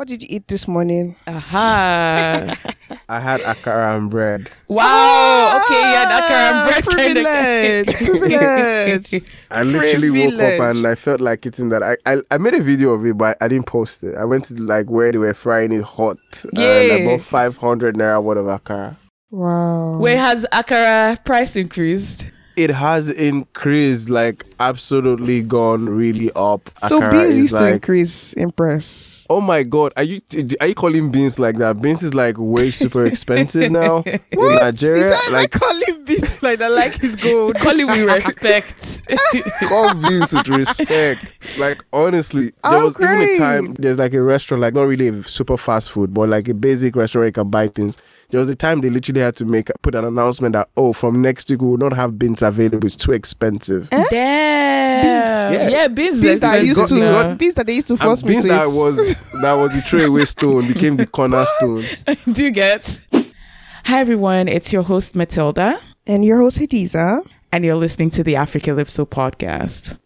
[0.00, 1.14] What did you eat this morning?
[1.26, 2.56] Aha.
[3.10, 4.48] I had akara and bread.
[4.66, 4.80] wow.
[4.80, 7.96] Ah, okay, yeah, akara and bread Privilege.
[9.10, 9.24] Privilege.
[9.50, 11.82] I literally woke up and I felt like eating that.
[11.82, 14.16] I, I I made a video of it, but I didn't post it.
[14.16, 16.16] I went to like where they were frying it hot.
[16.54, 17.04] And I Yeah.
[17.04, 18.96] bought 500 naira worth of akara.
[19.30, 19.98] Wow.
[19.98, 22.24] Where has akara price increased?
[22.56, 26.68] It has increased, like absolutely gone really up.
[26.88, 29.26] so Akara beans is used to increase in price.
[29.30, 30.20] Oh my god, are you
[30.60, 31.80] are you calling beans like that?
[31.80, 35.10] Beans is like way super expensive now in Nigeria.
[35.10, 37.54] He said, Like I call beans like that, like his gold.
[37.54, 39.02] Call it with respect.
[39.68, 41.58] call beans with respect.
[41.58, 45.08] Like honestly, there Oh, was even a time there's like a restaurant, like not really
[45.08, 47.96] a super fast food, but like a basic restaurant you can buy things.
[48.30, 51.20] There was a time they literally had to make put an announcement that oh, from
[51.20, 52.86] next week we will not have beans available.
[52.86, 53.88] It's too expensive.
[53.90, 54.04] Eh?
[54.10, 55.52] Damn.
[55.52, 55.68] Yeah.
[55.68, 57.34] Yeah, beans, Beans I used expensive to now.
[57.34, 58.74] beans that they used to And force me beans to that eat.
[58.76, 61.82] was that was the throwaway stone became the cornerstone.
[62.32, 63.00] Do you get?
[63.86, 67.26] Hi everyone, it's your host Matilda, and your host Hadiza.
[67.50, 69.98] and you're listening to the Africalypso podcast.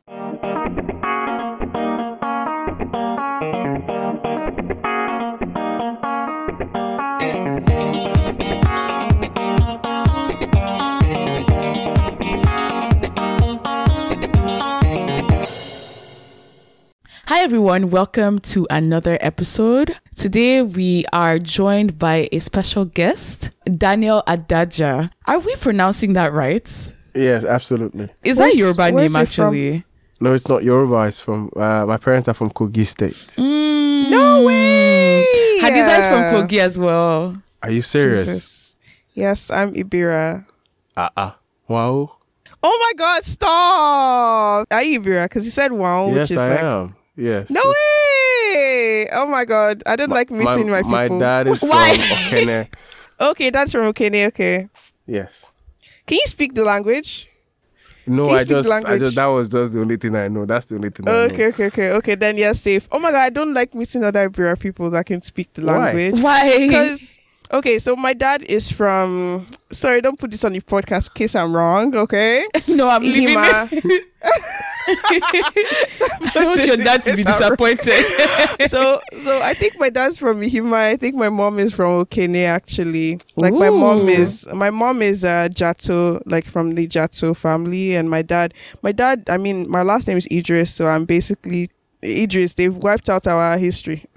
[17.27, 19.97] Hi everyone, welcome to another episode.
[20.14, 25.11] Today we are joined by a special guest, Daniel Adaaja.
[25.27, 26.92] Are we pronouncing that right?
[27.14, 28.11] Yes, absolutely.
[28.22, 29.47] Is Where's- that Yoruba where's name it from?
[29.47, 29.84] actually?
[30.20, 31.08] No, it's not Yoruba.
[31.08, 33.34] It's from uh, my parents are from Kogi State.
[33.36, 34.11] Mm.
[34.11, 35.25] No way.
[35.62, 37.36] Hadiza is from Kogi as well.
[37.62, 38.27] Are you serious?
[38.27, 38.77] Jesus.
[39.14, 40.44] Yes, I'm Ibira.
[40.97, 41.31] Uh uh
[41.69, 42.16] Wow.
[42.66, 43.25] Oh my God!
[43.25, 44.66] Stop.
[44.70, 45.25] Are you Ibira?
[45.27, 46.97] Because you said wow, yes, which is I like am.
[47.16, 47.48] Yes.
[47.50, 49.06] no way.
[49.12, 49.82] Oh my God!
[49.86, 51.20] I don't like mixing my, my people.
[51.20, 51.92] dad is from Why?
[51.96, 52.68] Okene.
[53.20, 54.26] Okay, that's from Okene.
[54.26, 54.68] Okay.
[55.06, 55.52] Yes.
[56.06, 57.28] Can you speak the language?
[58.06, 60.44] No, I speak the just, I just, that was just the only thing I know.
[60.44, 61.48] That's the only thing I Okay, know.
[61.50, 62.14] okay, okay, okay.
[62.16, 62.88] Then you're safe.
[62.91, 63.20] Oh my God!
[63.20, 65.78] I don't like meeting other Ibira people that can speak the Why?
[65.78, 66.20] language.
[66.20, 66.58] Why?
[66.58, 67.16] Because
[67.53, 69.47] okay, so my dad is from.
[69.70, 71.08] Sorry, don't put this on the podcast.
[71.10, 71.94] in Case I'm wrong.
[71.97, 72.44] Okay.
[72.69, 73.38] no, I'm leaving.
[74.87, 75.53] Ihima.
[75.56, 76.37] it.
[76.37, 78.05] I want your dad to be disappointed.
[78.69, 80.75] so so I think my dad's from Ihima.
[80.75, 83.21] I think my mom is from Okene actually.
[83.37, 88.11] Like my mom is my mom is uh Jato, like from the Jato family, and
[88.11, 91.71] my dad my dad I mean my last name is Idris, so I'm basically
[92.03, 92.55] Idris.
[92.55, 94.05] They've wiped out our history.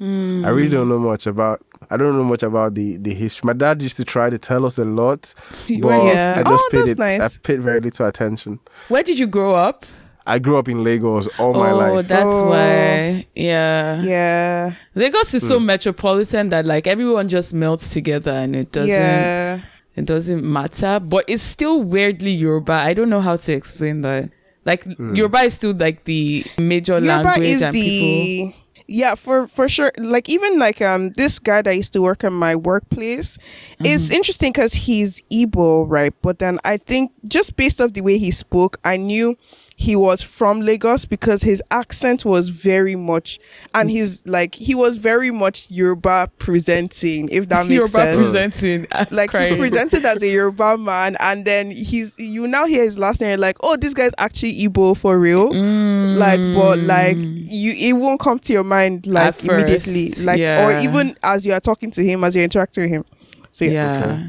[0.00, 1.60] I really don't know much about.
[1.90, 3.46] I don't know much about the the history.
[3.46, 5.34] My dad used to try to tell us a lot,
[5.80, 6.34] but Yeah.
[6.38, 6.98] I just Oh, paid it.
[6.98, 7.20] nice.
[7.20, 8.60] I paid very little attention.
[8.88, 9.86] Where did you grow up?
[10.26, 12.08] I grew up in Lagos all oh, my life.
[12.08, 12.28] that's Oh.
[12.30, 13.26] That's why.
[13.34, 14.00] Yeah.
[14.02, 14.72] yeah.
[14.94, 15.66] Lagos is so Hmm.
[15.66, 19.60] metropolitan that like everyone just melts together and it doesn't yeah.
[19.96, 20.98] it doesn't matter.
[21.00, 22.72] But it's still weirdly Yoruba.
[22.72, 24.30] I don't know how to explain that.
[24.64, 25.14] Like Hmm.
[25.14, 28.54] Yoruba is still like the major Yoruba language is and people the
[28.86, 32.32] yeah for for sure like even like um this guy that used to work in
[32.32, 33.38] my workplace
[33.82, 34.14] it's Mm-hmm.
[34.14, 38.30] interesting because he's Igbo right but then I think just based off the way he
[38.30, 39.36] spoke I knew
[39.76, 43.40] he was from Lagos because his accent was very much
[43.74, 48.86] and he's like he was very much Yoruba presenting if that makes Yoruba sense presenting.
[48.92, 52.98] I'm like he presented as a Yoruba man, and then he's you now hear his
[52.98, 55.50] last name, like, oh, this guy's actually Igbo for real.
[55.50, 56.16] Mm.
[56.16, 60.64] Like, but like you, it won't come to your mind like At immediately, like, yeah.
[60.66, 63.04] or even as you are talking to him, as you're interacting with him.
[63.52, 64.04] So yeah, Yeah.
[64.04, 64.24] Okay.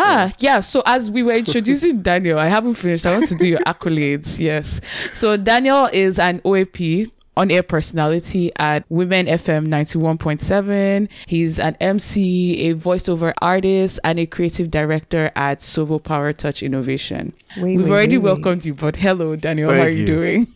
[0.00, 0.60] Ah, yeah.
[0.60, 3.04] So as we were introducing Daniel, I haven't finished.
[3.06, 4.38] I want to do your accolades.
[4.48, 4.80] Yes.
[5.12, 11.08] So Daniel is an OAP on air personality at Women FM 91.7.
[11.26, 17.32] He's an MC, a voiceover artist, and a creative director at Sovo Power Touch Innovation.
[17.58, 18.42] Wait, We've wait, already wait, wait.
[18.42, 19.72] welcomed you, but hello, Daniel.
[19.72, 20.06] how are you, you.
[20.06, 20.46] doing?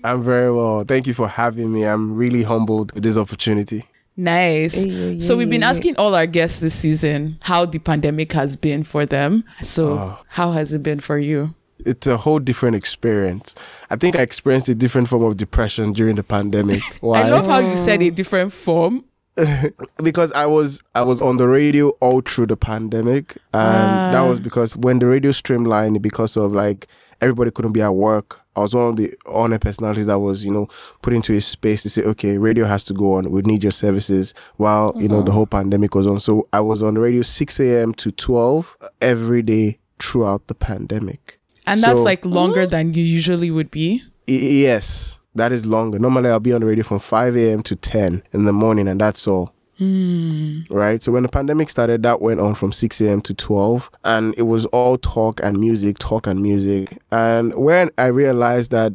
[0.04, 0.84] I'm very well.
[0.84, 1.84] Thank you for having me.
[1.84, 3.84] I'm really humbled with this opportunity.
[4.16, 4.74] Nice.
[4.74, 5.70] Hey, yeah, So we've been yeah, yeah.
[5.76, 9.44] asking all our guests this season how the pandemic has been for them.
[9.62, 10.18] So Oh.
[10.28, 11.54] how has it been for you?
[11.84, 13.54] It's a whole different experience.
[13.90, 16.80] I think I experienced a different form of depression during the pandemic.
[17.00, 17.22] Why?
[17.26, 19.04] I love how you said a different form.
[20.02, 24.28] because I was I was on the radio all through the pandemic, and that Ah.
[24.28, 26.86] was because when the radio streamlined because of like
[27.22, 28.41] everybody couldn't be at work.
[28.54, 30.68] I was one of the honor personalities that was you know
[31.00, 33.30] put into a space to say, okay, radio has to go on.
[33.30, 35.34] We need your services while you know the mm-hmm.
[35.34, 36.20] whole pandemic was on.
[36.20, 37.94] So I was on the radio six a.m.
[37.94, 41.38] to twelve every day throughout the pandemic.
[41.66, 42.66] And that's like longer oh.
[42.66, 44.02] than you usually would be.
[44.28, 45.18] Y- yes.
[45.34, 45.98] That is longer.
[45.98, 47.62] Normally, I'll be on the radio from 5 a.m.
[47.62, 49.54] to 10 in the morning, and that's all.
[49.80, 50.66] Mm.
[50.70, 51.02] Right.
[51.02, 53.20] So when the pandemic started, that went on from 6 a.m.
[53.22, 56.98] to 12, and it was all talk and music, talk and music.
[57.10, 58.92] And when I realized that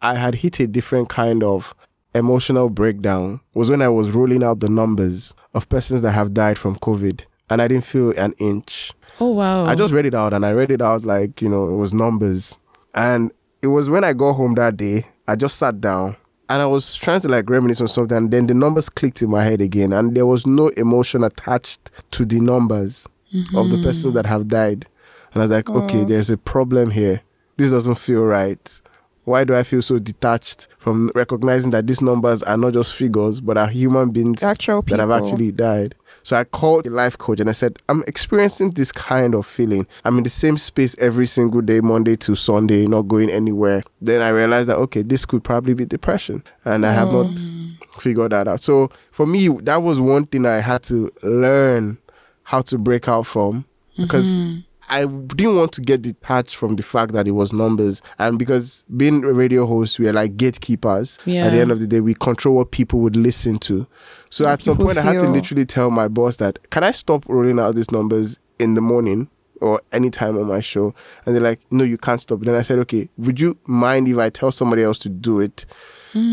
[0.00, 1.74] I had hit a different kind of
[2.14, 6.58] emotional breakdown was when I was rolling out the numbers of persons that have died
[6.58, 8.92] from COVID, and I didn't feel an inch.
[9.20, 9.66] Oh wow.
[9.66, 11.92] I just read it out and I read it out like, you know, it was
[11.92, 12.58] numbers.
[12.94, 13.30] And
[13.60, 16.16] it was when I got home that day, I just sat down
[16.52, 18.14] and I was trying to like reminisce on something.
[18.14, 19.90] And then the numbers clicked in my head again.
[19.94, 23.08] And there was no emotion attached to the numbers
[23.56, 24.86] of the persons that have died.
[25.32, 27.22] And I was like, okay, there's a problem here.
[27.56, 28.82] This doesn't feel right.
[29.24, 33.40] Why do I feel so detached from recognizing that these numbers are not just figures,
[33.40, 35.94] but are human beings Actual that have actually died?
[36.22, 39.86] So I called the life coach and I said, I'm experiencing this kind of feeling.
[40.04, 43.82] I'm in the same space every single day, Monday to Sunday, not going anywhere.
[44.00, 46.42] Then I realized that, okay, this could probably be depression.
[46.64, 47.74] And I have not mm.
[48.00, 48.60] figured that out.
[48.60, 51.98] So for me, that was one thing I had to learn
[52.44, 53.64] how to break out from
[53.96, 54.60] because mm-hmm.
[54.92, 58.02] I didn't want to get detached from the fact that it was numbers.
[58.18, 61.18] And because being a radio host, we are like gatekeepers.
[61.24, 61.46] Yeah.
[61.46, 63.86] At the end of the day, we control what people would listen to.
[64.32, 67.28] So at some point, I had to literally tell my boss that, can I stop
[67.28, 69.28] rolling out these numbers in the morning?
[69.60, 70.92] Or anytime on my show,
[71.24, 74.18] and they're like, "No, you can't stop." Then I said, "Okay, would you mind if
[74.18, 75.66] I tell somebody else to do it?"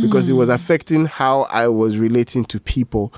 [0.01, 0.55] Because it was hmm.
[0.55, 3.13] affecting how I was relating to people.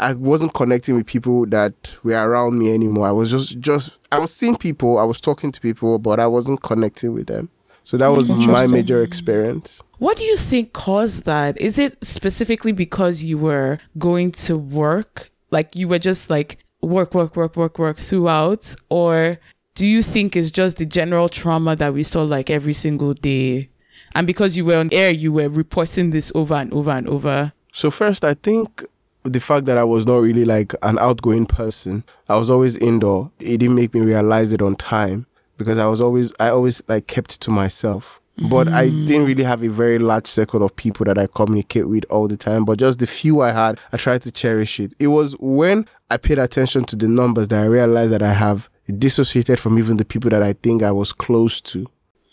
[0.00, 3.06] I wasn't connecting with people that were around me anymore.
[3.06, 6.26] I was just just I was seeing people, I was talking to people, but I
[6.26, 7.48] wasn't connecting with them.
[7.84, 9.82] So that was my major experience.
[9.98, 11.60] What do you think caused that?
[11.60, 15.30] Is it specifically because you were going to work?
[15.50, 18.74] Like you were just like work, work, work, work, work throughout?
[18.88, 19.38] Or
[19.74, 23.68] do you think it's just the general trauma that we saw like every single day?
[24.14, 27.52] And because you were on air, you were reporting this over and over and over.
[27.72, 28.84] So first, I think
[29.22, 33.30] the fact that I was not really like an outgoing person, I was always indoor.
[33.38, 35.26] It didn't make me realize it on time
[35.62, 38.20] because I was always I always like kept to myself.
[38.48, 42.04] But I didn't really have a very large circle of people that I communicate with
[42.08, 42.64] all the time.
[42.64, 44.94] But just the few I had, I tried to cherish it.
[44.98, 48.70] It was when I paid attention to the numbers that I realized that I have
[48.98, 51.86] dissociated from even the people that I think I was close to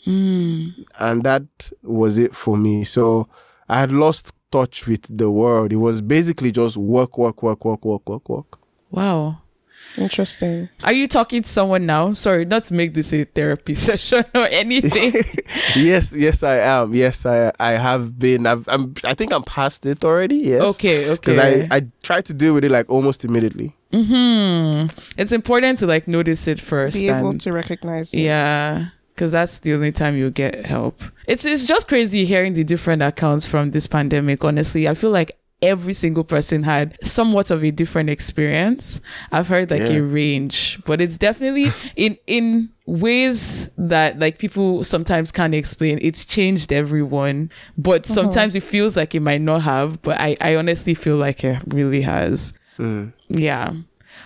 [0.05, 0.69] hmm.
[0.97, 1.43] and that
[1.83, 2.83] was it for me.
[2.83, 3.27] So
[3.67, 5.71] I had lost touch with the world.
[5.71, 8.59] It was basically just work, work, work, work, work, work, work.
[8.89, 9.41] Wow.
[9.97, 10.69] Interesting.
[10.83, 12.13] Are you talking to someone now?
[12.13, 15.13] Sorry, not to make this a therapy session or anything.
[15.75, 16.93] yes, yes, I am.
[16.93, 18.45] Yes, I I have been.
[18.45, 18.93] I've, I'm.
[19.03, 20.35] I think I'm past it already.
[20.35, 20.61] Yes.
[20.75, 21.33] okay, Okay.
[21.33, 21.37] Because.
[21.37, 23.75] I I tried to deal with it like almost immediately.
[23.91, 24.85] hmm
[25.17, 26.95] It's important to like notice it first.
[26.95, 28.19] Be able and- to recognize it.
[28.21, 28.85] Yeah,
[29.15, 31.01] because that's the only time you get help.
[31.27, 34.43] It's it's just crazy hearing the different accounts from this pandemic.
[34.43, 39.01] Honestly, I feel like every single person had somewhat of a different experience.
[39.31, 39.97] I've heard like Yeah.
[39.97, 45.99] a range, but it's definitely in in ways that like people sometimes can't explain.
[46.01, 48.13] It's changed everyone, but mm-hmm.
[48.13, 50.01] sometimes it feels like it might not have.
[50.01, 52.53] But I I honestly feel like it really has.
[52.77, 53.13] Mm.
[53.29, 53.73] Yeah.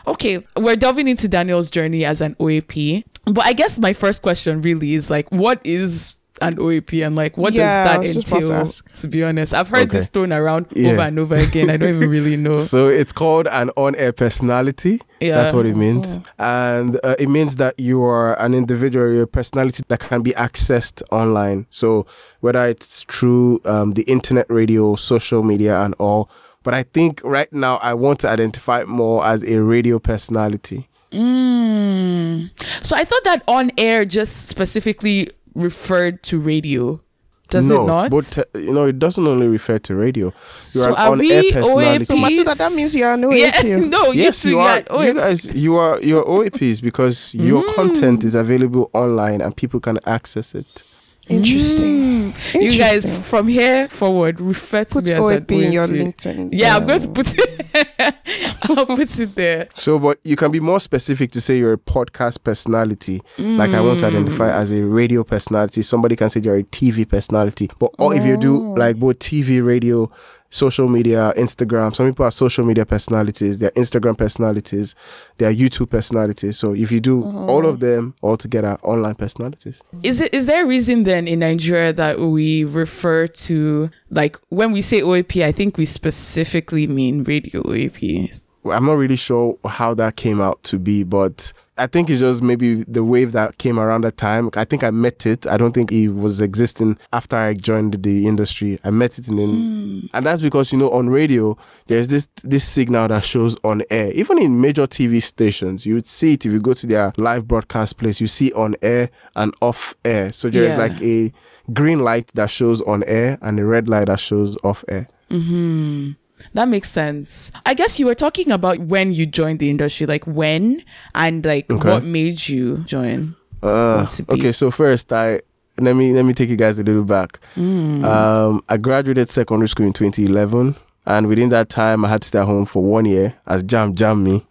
[0.06, 3.04] Okay, we're delving into Daniel's journey as an OAP.
[3.26, 7.38] But I guess my first question really is like, what is an OAP and like
[7.38, 8.70] what Yeah, does that just to entail?
[8.70, 9.98] To, be honest, I've heard Okay.
[9.98, 10.92] this thrown around Yeah.
[10.92, 11.70] over and over again.
[11.70, 12.58] I don't even really know.
[12.60, 15.00] So it's called an on-air personality.
[15.20, 15.36] Yeah.
[15.42, 16.18] That's what it means.
[16.40, 20.32] And uh, it means that you are an individual, you're a personality that can be
[20.32, 21.68] accessed online.
[21.70, 22.06] So
[22.42, 26.30] whether it's through um, the internet, radio, social media, and all.
[26.64, 30.88] But I think right now I want to identify more as a radio personality.
[31.12, 32.50] Mm.
[32.84, 37.02] So I thought that on air just specifically referred to radio.
[37.50, 38.10] Does no, it not?
[38.12, 40.26] But uh, you know, it doesn't only refer to radio.
[40.28, 42.06] You're so an are on-air we personality.
[42.06, 43.90] So Matilda, that means you are no yeah, APU.
[43.96, 44.82] no, you yes, two, you are.
[44.90, 46.02] yeah, You guys, you are.
[46.02, 47.76] You're OAPs because your Mm.
[47.76, 50.84] content is available online and people can access it.
[51.30, 52.34] Interesting.
[52.34, 52.62] Mm.
[52.62, 56.50] You guys from here forward refer to Put me as an OAP in your LinkedIn.
[56.52, 58.16] Yeah, I'm going to um, put it.
[58.70, 59.70] I'll put it there.
[59.74, 63.22] So, but you can be more specific to say you're a podcast personality.
[63.38, 64.54] Like I want to identify Mm.
[64.54, 65.82] as a radio personality.
[65.82, 67.70] Somebody can say you're a TV personality.
[67.80, 70.12] But or if you do like both TV, radio,
[70.54, 71.96] social media, Instagram.
[71.96, 73.58] Some people are social media personalities.
[73.58, 74.94] They're Instagram personalities.
[75.38, 76.60] They're YouTube personalities.
[76.60, 77.50] So if you do mm-hmm.
[77.50, 79.82] all of them all together, online personalities.
[80.04, 84.72] Is it is there a reason then in Nigeria that we refer to like when
[84.72, 88.40] we say OAP, I think we specifically mean radio OAP.
[88.66, 92.44] I'm not really sure how that came out to be, but I think it's just
[92.44, 94.50] maybe the wave that came around that time.
[94.56, 95.48] I think I met it.
[95.48, 98.80] I don't think it was existing after I joined the industry.
[98.84, 100.06] I met it in, the, hmm.
[100.14, 104.12] and that's because you know on radio there's this this signal that shows on air.
[104.12, 107.48] Even in major TV stations, you would see it if you go to their live
[107.48, 108.22] broadcast place.
[108.22, 110.32] You see on air and off air.
[110.32, 110.78] So there's Yeah.
[110.78, 111.32] like a
[111.74, 115.08] green light that shows on air and a red light that shows off air.
[115.32, 116.12] Mm-hmm.
[116.54, 117.52] That makes sense.
[117.66, 120.84] I guess you were talking about when you joined the industry, like when
[121.16, 121.90] and like Okay.
[121.90, 123.36] what made you join.
[123.62, 125.42] Uh, Want to be- okay, so first I
[125.80, 127.40] let me let me take you guys a little back.
[127.56, 128.04] Mm.
[128.04, 130.76] Um, I graduated secondary school in 2011,
[131.06, 133.96] and within that time, I had to stay at home for one year as JAMB
[133.96, 134.46] Jam me,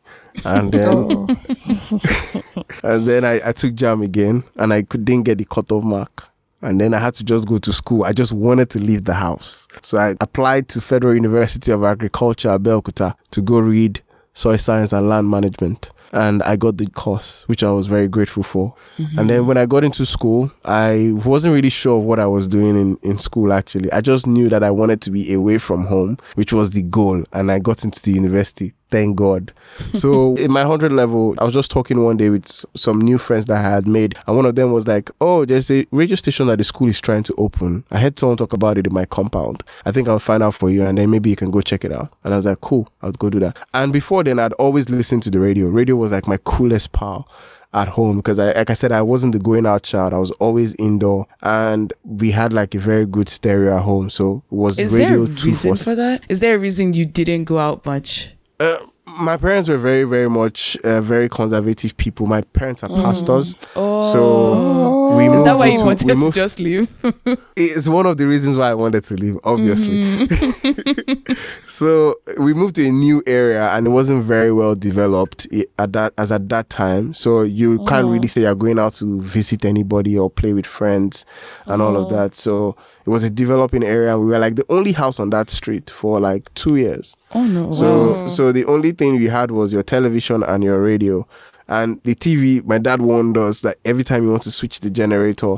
[0.45, 1.27] and then Oh.
[2.83, 6.29] and then I, I took JAMB again, and I could, didn't get the cutoff mark.
[6.63, 8.05] And then I had to just go to school.
[8.05, 9.67] I just wanted to leave the house.
[9.83, 14.01] So I applied to Federal University of Agriculture, Abeokuta, to go read
[14.35, 15.91] soil science and land management.
[16.13, 18.75] And I got the course, which I was very grateful for.
[18.99, 19.19] Mm-hmm.
[19.19, 22.49] And then when I got into school, I wasn't really sure of what I was
[22.49, 23.91] doing in, in school actually.
[23.93, 27.25] I just knew that I wanted to be away from home, which was the goal.
[27.33, 28.75] And I got into the university.
[28.93, 29.53] Thank God.
[29.95, 32.47] So in my 100 level, I was just talking one day with
[32.77, 34.17] some new friends that I had made.
[34.27, 37.01] And one of them was like, Oh, there's a radio station that the school is
[37.01, 37.85] trying to open.
[37.91, 39.65] I heard someone talk about it in my compound.
[39.85, 41.93] I think I'll find out for you and then maybe you can go check it
[41.93, 42.13] out.
[42.23, 43.57] And I was like, Cool, I'll go do that.
[43.75, 45.67] And before then, I'd always listened to the radio.
[45.67, 47.27] Radio was like my coolest pal
[47.75, 50.13] at home because I like I said I wasn't the going out child.
[50.13, 54.11] I was always indoor and we had like a very good stereo at home.
[54.11, 55.77] So it was Is there a radio reason 247.
[55.85, 56.23] for that?
[56.29, 58.35] Is there a reason you didn't go out much?
[58.63, 62.27] Uh, my parents were very, very much uh, very conservative people.
[62.27, 66.13] My parents are pastors, Oh, so we moved is that why you into- wanted we
[66.13, 66.89] to moved- just leave?
[67.57, 70.27] It's one of the reasons why I wanted to leave, obviously.
[70.27, 71.33] Mm-hmm.
[71.67, 75.47] so we moved to a new area, and it wasn't very well developed
[75.79, 77.13] at that as at that time.
[77.13, 78.11] So you can't Oh.
[78.13, 81.27] really say you're going out to visit anybody or play with friends
[81.67, 82.05] and all Oh.
[82.05, 82.35] of that.
[82.35, 85.91] So it was a developing area, we were like the only house on that street
[85.91, 87.17] for like two years.
[87.35, 87.73] oh no!
[87.73, 91.27] So so the only thing we had was your television and your radio.
[91.69, 94.91] And the TV, my dad warned us that every time you want to switch the
[94.91, 95.57] generator,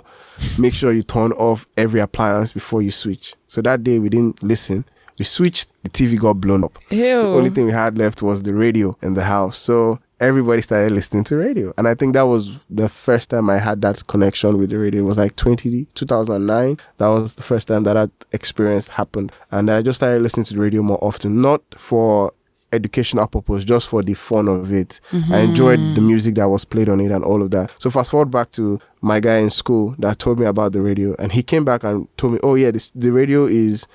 [0.58, 3.34] make sure you turn off every appliance before you switch.
[3.48, 4.84] So that day we didn't listen.
[5.18, 6.78] We switched, the TV got blown up.
[6.90, 6.98] Ew.
[6.98, 9.56] The only thing we had left was the radio in the house.
[9.58, 11.72] So everybody started listening to radio.
[11.76, 15.02] And I think that was the first time I had that connection with the radio.
[15.02, 16.78] It was like 20, 2009.
[16.98, 19.32] That was the first time that that experience happened.
[19.50, 22.32] And I just started listening to the radio more often, not for
[22.72, 25.00] educational purpose, just for the fun of it.
[25.12, 25.34] I mm-hmm.
[25.34, 27.72] enjoyed the music that was played on it and all of that.
[27.78, 31.14] So fast forward back to my guy in school that told me about the radio,
[31.18, 33.86] and he came back and told me, "Oh yeah, this the radio is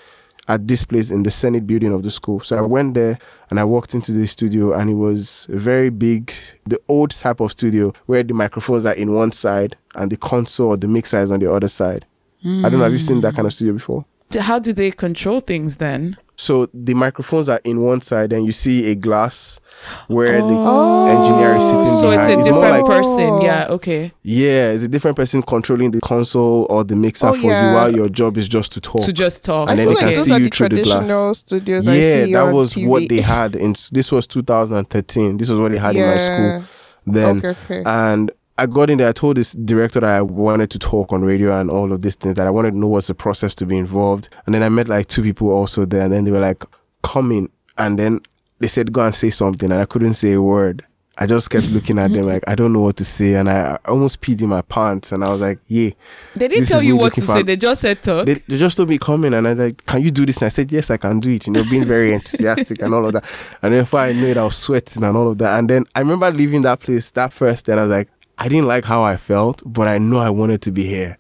[0.50, 3.18] at this place in the Senate building of the school." So I went there
[3.50, 6.34] and I walked into the studio, and it was very big,
[6.65, 10.70] the old type of studio where the microphones are in one side and the console
[10.70, 12.06] or the mixer is on the other side.
[12.46, 12.84] I don't know.
[12.84, 13.36] Have you seen that hmm.
[13.38, 14.06] kind of studio before?
[14.39, 16.18] How do they control things then?
[16.41, 19.60] So the microphones are in one side, and you see a glass
[20.08, 20.48] where Oh.
[20.48, 23.29] the engineer is sitting So it's a more different like person.
[23.29, 23.43] Oh.
[23.43, 23.67] Yeah.
[23.72, 24.12] Okay.
[24.24, 27.93] yeah, it's a different person controlling the console or the mixer Oh, for you while
[27.93, 29.01] your job is just to talk.
[29.03, 29.69] To just talk.
[29.69, 30.93] And I then feel they like can those see you the through the glass.
[30.96, 32.88] traditional studios I yeah, see that was TV.
[32.88, 33.75] what they had in.
[33.91, 35.36] This was 2013.
[35.38, 36.63] This was what they had in my school
[37.05, 37.38] then.
[37.39, 37.84] Okay, okay.
[37.86, 39.07] And I got in there.
[39.07, 42.15] I told this director that I wanted to talk on radio and all of these
[42.15, 42.35] things.
[42.35, 44.27] That I wanted to know what's the process to be involved.
[44.45, 46.03] And then I met like two people also there.
[46.03, 46.65] And then they were like,
[47.01, 48.19] "Come in." And then
[48.59, 50.83] they said, "Go and say something." And I couldn't say a word.
[51.17, 53.77] I just kept looking at them like I don't know what to say, and I,
[53.85, 55.13] I almost peed in my pants.
[55.13, 55.91] And I was like, "Yeah."
[56.35, 57.43] They didn't tell you what to say.
[57.43, 58.25] They just said talk.
[58.25, 60.37] They, they just told me come in, and I was like, "Can you do this?"
[60.39, 63.05] And I said, "Yes, I can do it." You know, being very enthusiastic and all
[63.05, 63.23] of that.
[63.61, 65.57] And then before I knew it, I was sweating and all of that.
[65.57, 67.67] And then I remember leaving that place that first.
[67.67, 68.09] Then I was like,
[68.39, 71.17] I didn't like how I felt, but I know I wanted to be here.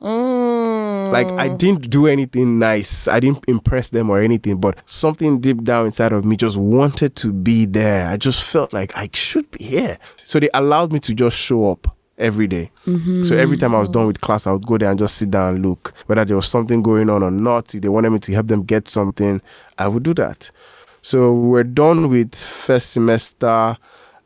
[0.00, 1.12] Mm.
[1.12, 3.06] Like I didn't do anything nice.
[3.06, 7.14] I didn't impress them or anything, but something deep down inside of me just wanted
[7.16, 8.08] to be there.
[8.08, 9.98] I just felt like I should be here.
[10.16, 12.70] So they allowed me to just show up every day.
[13.24, 15.30] So every time I was done with class, I would go there and just sit
[15.30, 17.74] down and look whether there was something going on or not.
[17.74, 19.40] If they wanted me to help them get something,
[19.78, 20.50] I would do that.
[21.02, 23.76] So we're done with first semester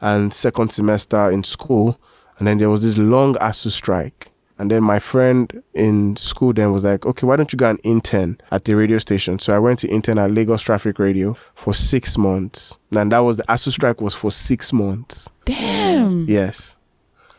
[0.00, 1.98] and second semester in school,
[2.38, 4.30] and then there was this long ASUU strike.
[4.56, 7.80] And then my friend in school then was like, okay, why don't you go and
[7.82, 9.40] intern at the radio station?
[9.40, 12.78] So I went to intern at Lagos Traffic Radio for six months.
[12.96, 15.28] And that was the ASUU strike was for six months.
[15.44, 16.26] Damn.
[16.26, 16.76] Yes.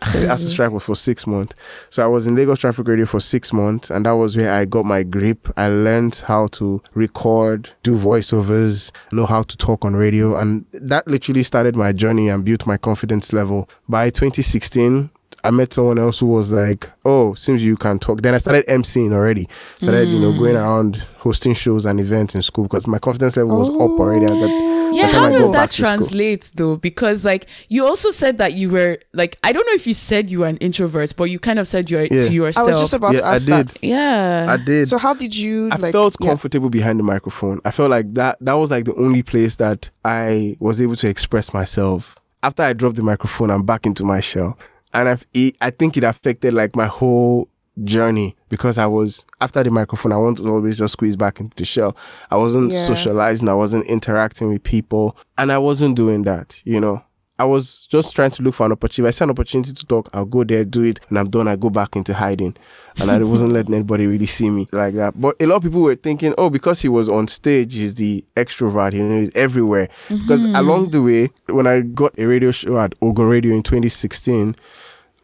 [0.02, 1.56] The ASUU strike was for six months.
[1.90, 4.66] So I was in Lagos Traffic Radio for six months, and that was where I
[4.66, 5.50] got my grip.
[5.58, 11.08] I learned how to record, do voiceovers, know how to talk on radio, and that
[11.08, 13.70] literally started my journey and built my confidence level.
[13.88, 15.10] By 2016,
[15.46, 18.66] I met someone else who was like, "Oh, seems you can talk." Then I started
[18.68, 19.48] emceeing already.
[19.78, 20.40] Started, you know, hmm.
[20.40, 24.26] going around hosting shows and events in school because my confidence level was up already.
[24.26, 25.88] At that, Yeah, by the time how does that to school.
[25.90, 26.76] translate though?
[26.78, 30.30] Because like you also said that you were like I don't know if you said
[30.32, 32.28] you were an introvert, but you kind of said you are Yeah.
[32.28, 33.68] to I was just about Yeah, to I ask did.
[33.70, 33.84] that.
[33.84, 34.46] yeah.
[34.50, 34.88] I did.
[34.88, 35.92] So how did you I like?
[35.92, 36.28] felt yeah.
[36.28, 37.60] comfortable behind the microphone.
[37.66, 41.08] I felt like that that was like the only place that I was able to
[41.10, 42.16] express myself.
[42.44, 44.58] After I dropped the microphone, I'm back into my shell,
[44.96, 47.48] and I've, it, I think it affected like my whole
[47.84, 50.12] journey because I was after the microphone.
[50.14, 51.96] I wanted to always just squeeze back into the shell.
[52.32, 52.86] I wasn't Yeah.
[52.88, 53.50] socializing.
[53.50, 56.62] I wasn't interacting with people, and I wasn't doing that.
[56.64, 57.04] You know.
[57.38, 59.02] I was just trying to look for an opportunity.
[59.04, 61.50] If I see an opportunity to talk, I'll go there, do it, and I'm done.
[61.50, 62.56] I go back into hiding
[62.98, 65.20] and I wasn't letting anybody really see me like that.
[65.20, 68.24] But a lot of people were thinking, oh, because he was on stage, he's the
[68.38, 69.90] extrovert, you know, he's everywhere.
[70.08, 70.56] Because mm-hmm.
[70.56, 74.56] along the way, when I got a radio show at Ogun Radio in 2016,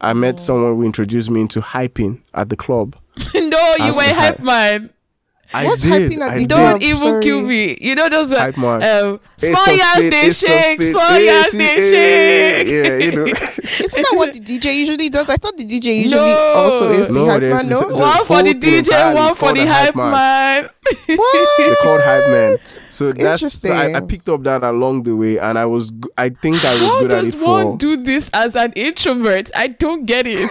[0.02, 0.38] I met oh.
[0.38, 2.94] someone who introduced me into hyping at the club.
[3.34, 4.90] no, you were hype man.
[5.54, 5.92] I What's did.
[6.12, 6.46] hyping at I the.
[6.46, 7.22] Don't Yeah, even sorry.
[7.22, 7.76] kill me.
[7.80, 8.82] You know those were Hype man.
[8.82, 12.68] um, Ace small of ass spade, they shake, spade, small ass ace, they shake.
[12.68, 13.26] Yeah, you know.
[13.84, 15.28] Isn't that what the DJ usually does?
[15.30, 16.52] I thought the DJ usually No.
[16.54, 17.68] also is the No, hype there's man.
[17.68, 19.62] No, this- the one for whole the thing DJ, entirely one is for called the
[19.62, 20.10] a hype man.
[20.12, 20.68] man.
[21.58, 22.58] They're called hype men.
[22.90, 24.08] So that's so I, I Interesting.
[24.08, 27.00] picked up that along the way, and I was g- I think I was How
[27.00, 27.76] good at it does it one for.
[27.78, 29.50] do this as an introvert?
[29.54, 30.50] I don't get it.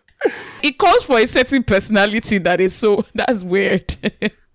[0.62, 3.96] it calls for a certain personality that is so that's weird.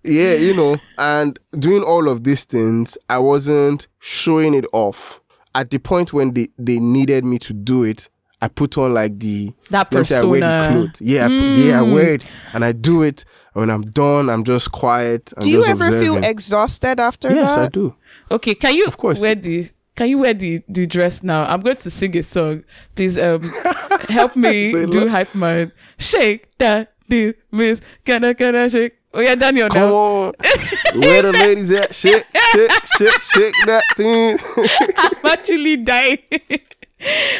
[0.02, 5.20] yeah, you know, and doing all of these things, I wasn't showing it off.
[5.54, 8.08] At the point when they, they needed me to do it,
[8.42, 10.72] I put on like the That let me say I wear the persona.
[10.72, 11.00] clothes.
[11.00, 11.94] Yeah, I yeah, I hmm.
[11.94, 13.24] wear it and I do it.
[13.54, 15.32] And when I'm done, I'm just quiet.
[15.36, 17.64] I'm Do you just ever feel exhausted after Yes, that?
[17.64, 17.96] I do.
[18.30, 19.18] Okay, can you Of course.
[19.22, 21.44] wear the can you wear the, the dress now?
[21.44, 22.64] I'm going to sing a song.
[22.94, 23.42] Please um
[24.08, 25.72] help me do love- hype man.
[25.98, 27.80] Shake that the miss.
[28.04, 28.92] Can I can I shake?
[29.14, 29.94] Oh yeah, Daniel Come now.
[29.94, 30.32] on.
[31.00, 31.94] Where the ladies at?
[31.94, 34.38] Shake, shake, shake, shake that thing.
[34.98, 36.18] I'm actually dying.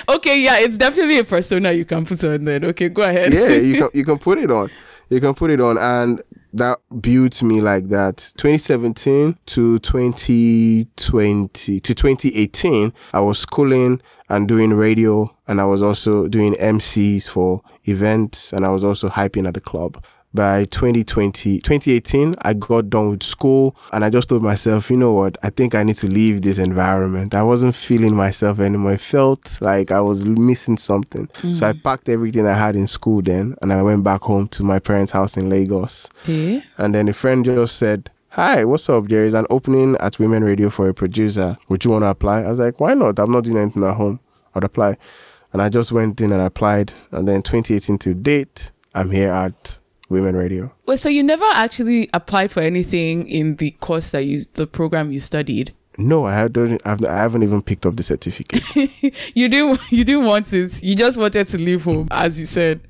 [0.08, 2.64] okay, yeah, it's definitely a persona you can put on then.
[2.64, 3.32] Okay, go ahead.
[3.32, 4.70] yeah, you can you can put it on.
[5.08, 6.22] You can put it on, and
[6.56, 8.32] that built me like that.
[8.36, 16.28] 2017 to 2020 to 2018, I was schooling and doing radio, and I was also
[16.28, 20.02] doing MCs for events, and I was also hyping at the club.
[20.36, 25.14] By 2020, 2018, I got done with school and I just told myself, you know
[25.14, 25.38] what?
[25.42, 27.34] I think I need to leave this environment.
[27.34, 28.92] I wasn't feeling myself anymore.
[28.92, 31.30] I felt like I was missing something.
[31.54, 31.82] So I mm.
[31.82, 35.12] packed everything I had in school then and I went back home to my parents'
[35.12, 36.06] house in Lagos.
[36.24, 36.62] Okay.
[36.76, 39.08] And then a friend just said, Hi, what's up?
[39.08, 41.56] There is an opening at Women Radio for a producer.
[41.70, 42.42] Would you want to apply?
[42.42, 43.18] I was like, Why not?
[43.18, 44.20] I'm not doing anything at home.
[44.54, 44.98] I'd apply.
[45.54, 46.92] And I just went in and applied.
[47.10, 50.72] And then 2018 to date, I'm here at Women Radio.
[50.86, 55.10] Wait, so you never actually applied for anything in the course that you the program
[55.10, 55.72] you studied?
[55.98, 56.80] No, I don't.
[56.84, 58.62] I've, I haven't even picked up the certificate.
[59.34, 60.82] you didn't you didn't want it.
[60.82, 62.80] You just wanted to leave home, as you said.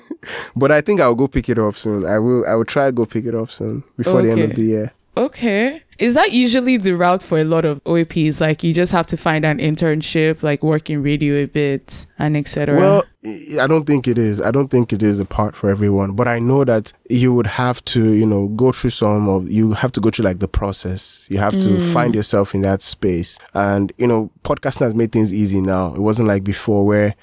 [0.56, 2.04] but I think I'll go pick it up soon.
[2.04, 2.46] I will.
[2.46, 4.92] I will try to go pick it up soon before the end of the year.
[5.16, 5.82] Okay.
[6.02, 8.40] Is that usually the route for a lot of OAPs?
[8.40, 12.36] Like you just have to find an internship, like work in radio a bit and
[12.36, 12.76] etc.
[12.76, 14.40] Well, I don't think it is.
[14.40, 16.14] I don't think it is a part for everyone.
[16.14, 19.48] But I know that you would have to, you know, go through some of.
[19.48, 21.28] You have to go through like the process.
[21.30, 21.92] You have to mm.
[21.92, 23.38] find yourself in that space.
[23.54, 25.94] And you know, podcasting has made things easy now.
[25.94, 27.14] It wasn't like before where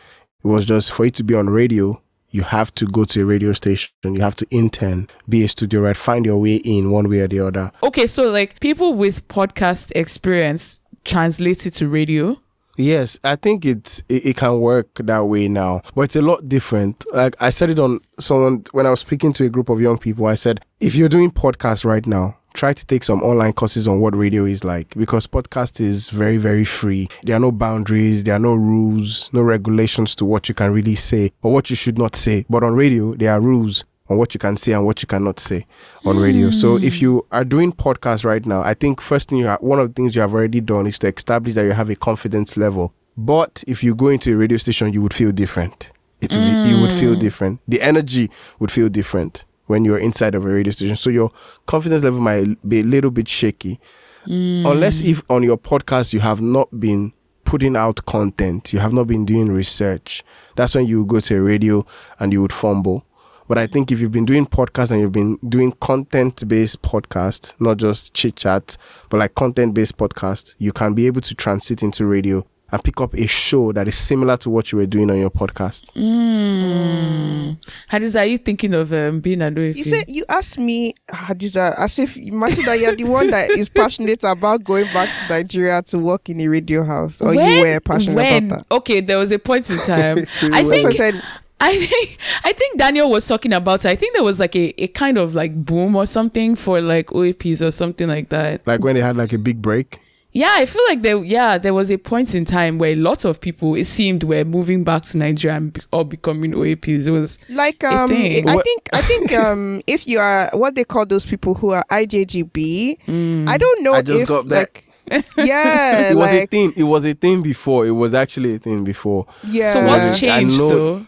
[0.42, 2.02] it was just for you to be on radio.
[2.32, 3.92] You have to go to a radio station.
[4.04, 7.28] You have to intern, be a studio right, find your way in one way or
[7.28, 7.72] the other.
[7.84, 12.40] okay, so like people with podcast experience translate it to radio.
[12.78, 16.48] Yes, I think it's it, it can work that way now, but it's a lot
[16.48, 17.04] different.
[17.14, 19.98] Like I said it on someone when I was speaking to a group of young
[19.98, 20.26] people.
[20.28, 24.00] I said, if you're doing podcasts right now, try to take some online courses on
[24.00, 27.08] what radio is like because podcast is very very free.
[27.24, 30.96] There are no boundaries, there are no rules, no regulations to what you can really
[30.96, 32.46] say or what you should not say.
[32.50, 35.40] But on radio, there are rules on what you can say and what you cannot
[35.40, 35.66] say
[36.04, 36.52] on radio.
[36.52, 36.84] So hmm.
[36.84, 39.90] if you are doing podcasts right now, I think first thing you have, one of
[39.90, 42.94] the things you have already done is to establish that you have a confidence level.
[43.16, 45.92] But if you go into a radio station, you would feel different.
[46.22, 47.20] It would be, you would feel hmm.
[47.20, 47.62] different.
[47.68, 50.96] The energy would feel different when you're inside of a radio station.
[50.96, 51.32] So your
[51.68, 53.80] confidence level might be a little bit shaky.
[54.26, 55.12] Unless mm.
[55.12, 57.14] if on your podcast you have not been
[57.46, 58.74] putting out content.
[58.74, 60.24] You have not been doing research.
[60.56, 61.86] That's when you go to a radio
[62.20, 63.06] and you would fumble.
[63.48, 67.54] But I think if you've been doing podcasts and you've been doing content based podcast,
[67.60, 68.76] not just chit chat,
[69.10, 73.00] but like content based podcast, you can be able to transit into radio and pick
[73.02, 75.92] up a show that is similar to what you were doing on your podcast.
[75.94, 77.58] Mm.
[77.90, 79.76] Hadiza, are you thinking of um, being an OAP?
[79.76, 83.70] You said you asked me, Hadiza, as if imagine that you're the one that is
[83.70, 87.80] passionate about going back to Nigeria to work in a radio house, or you were
[87.80, 88.46] passionate when?
[88.48, 88.76] about that.
[88.76, 90.26] Okay, there was a point in time.
[90.42, 90.82] I When?
[90.82, 91.24] So I think said,
[91.62, 93.86] I think I think Daniel was talking about.
[93.86, 97.08] I think there was like a, a kind of like boom or something for like
[97.08, 98.66] OAPs or something like that.
[98.66, 100.00] Like when they had like a big break.
[100.32, 101.24] Yeah, I feel like there.
[101.24, 104.84] Yeah, there was a point in time where lots of people it seemed were moving
[104.84, 107.08] back to Nigeria and be, or becoming OAPs.
[107.08, 108.48] It was like a um, thing.
[108.48, 111.84] I think I think um, if you are what they call those people who are
[111.90, 114.84] IJGB, I don't know I just if got back.
[115.08, 116.74] like yeah, it was a thing.
[116.76, 117.88] It was a thing before.
[117.88, 119.26] It was actually a thing before.
[119.48, 119.74] yeah.
[119.74, 119.84] so.
[119.84, 121.06] What's I changed though?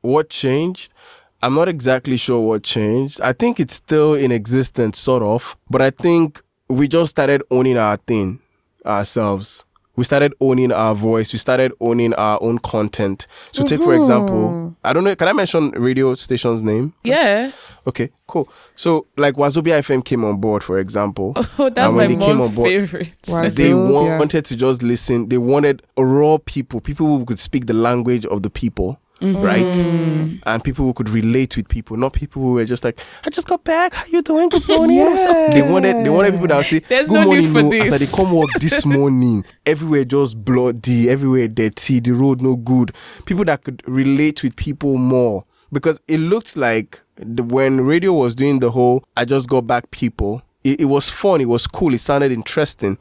[0.00, 0.94] What changed?
[1.42, 3.20] I'm not exactly sure what changed.
[3.20, 5.58] I think it's still in existence, sort of.
[5.68, 8.40] But I think we just started owning our thing
[8.86, 9.64] ourselves.
[9.96, 11.32] We started owning our voice.
[11.32, 13.26] We started owning our own content.
[13.52, 14.72] So, take for example, mm-hmm.
[14.84, 15.16] I don't know.
[15.16, 16.92] Can I mention radio station's name?
[17.02, 17.50] Yeah.
[17.86, 18.46] Okay, cool.
[18.74, 21.32] So, like Wazobia FM came on board, for example.
[21.58, 23.12] Oh, that's my when they came mom's on board- favorite.
[23.26, 23.48] Wow.
[23.48, 25.30] they wanted to just listen.
[25.30, 29.42] They wanted raw people, people who could speak the language of the people, Mm-hmm.
[29.42, 30.40] right?
[30.46, 33.48] And people who could relate with people, not people who were just like, "I just
[33.48, 33.94] got back.
[33.94, 34.50] How you doing?
[34.50, 37.52] Good morning." Up?" They wanted, they wanted people that would say, There's "Good no morning."
[37.52, 37.92] no, this.
[37.92, 42.56] As I they come work this morning, everywhere just bloody, everywhere dirty, the road no
[42.56, 42.92] good.
[43.24, 48.34] People that could relate with people more because it looked like the, when radio was
[48.34, 51.94] doing the whole "I just got back" people, it, it was fun, it was cool,
[51.94, 52.98] it sounded interesting.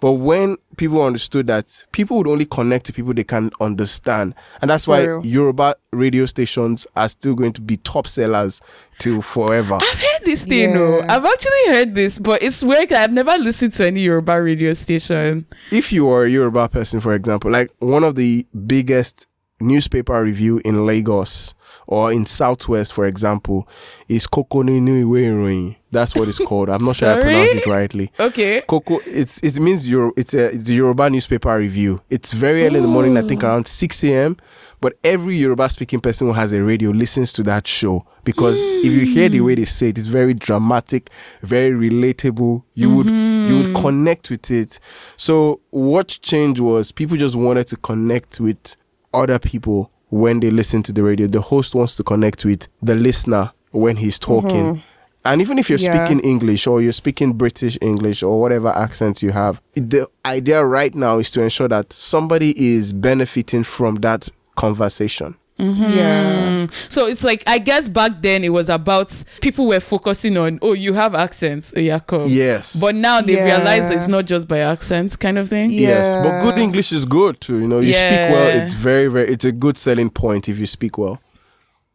[0.00, 4.70] But when people understood that people would only connect to people they can understand, and
[4.70, 5.20] that's why For.
[5.24, 8.60] Yoruba radio stations are still going to be top sellers
[9.00, 9.74] till forever.
[9.74, 10.76] I've heard this thing, Yeah.
[10.78, 11.00] though.
[11.02, 12.92] I've actually heard this, but it's weird.
[12.92, 15.46] I've never listened to any Yoruba radio station.
[15.72, 19.26] if you are a Yoruba person, for example, like one of the biggest
[19.60, 21.54] newspaper review in Lagos
[21.88, 23.66] or in Southwest, for example,
[24.08, 25.76] is Koko Ninu Iwe.
[25.90, 26.68] That's what it's called.
[26.68, 28.12] I'm not sure I pronounced it rightly.
[28.20, 28.60] Okay.
[28.68, 32.02] Coco, it's it means Euro, it's a it's a Yoruba newspaper review.
[32.10, 34.36] It's very early in the morning, I think around six a.m.
[34.82, 38.92] But every Yoruba speaking person who has a radio listens to that show because if
[38.92, 41.08] you hear the way they say it, it's very dramatic,
[41.40, 42.64] very relatable.
[42.74, 43.82] You would you would mm-hmm.
[43.82, 44.78] connect with it.
[45.16, 48.76] So what changed was people just wanted to connect with
[49.14, 51.26] other people when they listen to the radio.
[51.26, 54.50] The host wants to connect with the listener when he's talking.
[54.50, 54.80] Mm-hmm.
[55.24, 56.06] And even if you're Yeah.
[56.06, 60.94] speaking English or you're speaking British English or whatever accent you have, the idea right
[60.94, 65.34] now is to ensure that somebody is benefiting from that conversation.
[65.58, 66.66] Yeah.
[66.66, 66.92] Mm.
[66.92, 70.72] So it's like I guess back then it was about people were focusing on oh
[70.72, 72.78] you have accents oh, yeah come Yes.
[72.80, 73.56] but now they Yeah.
[73.56, 75.88] realize it's not just by accents kind of thing Yeah.
[75.88, 77.58] Yes, but good English is good too.
[77.60, 78.48] You know, you speak well.
[78.62, 79.28] It's very, very.
[79.32, 81.18] It's a good selling point if you speak well.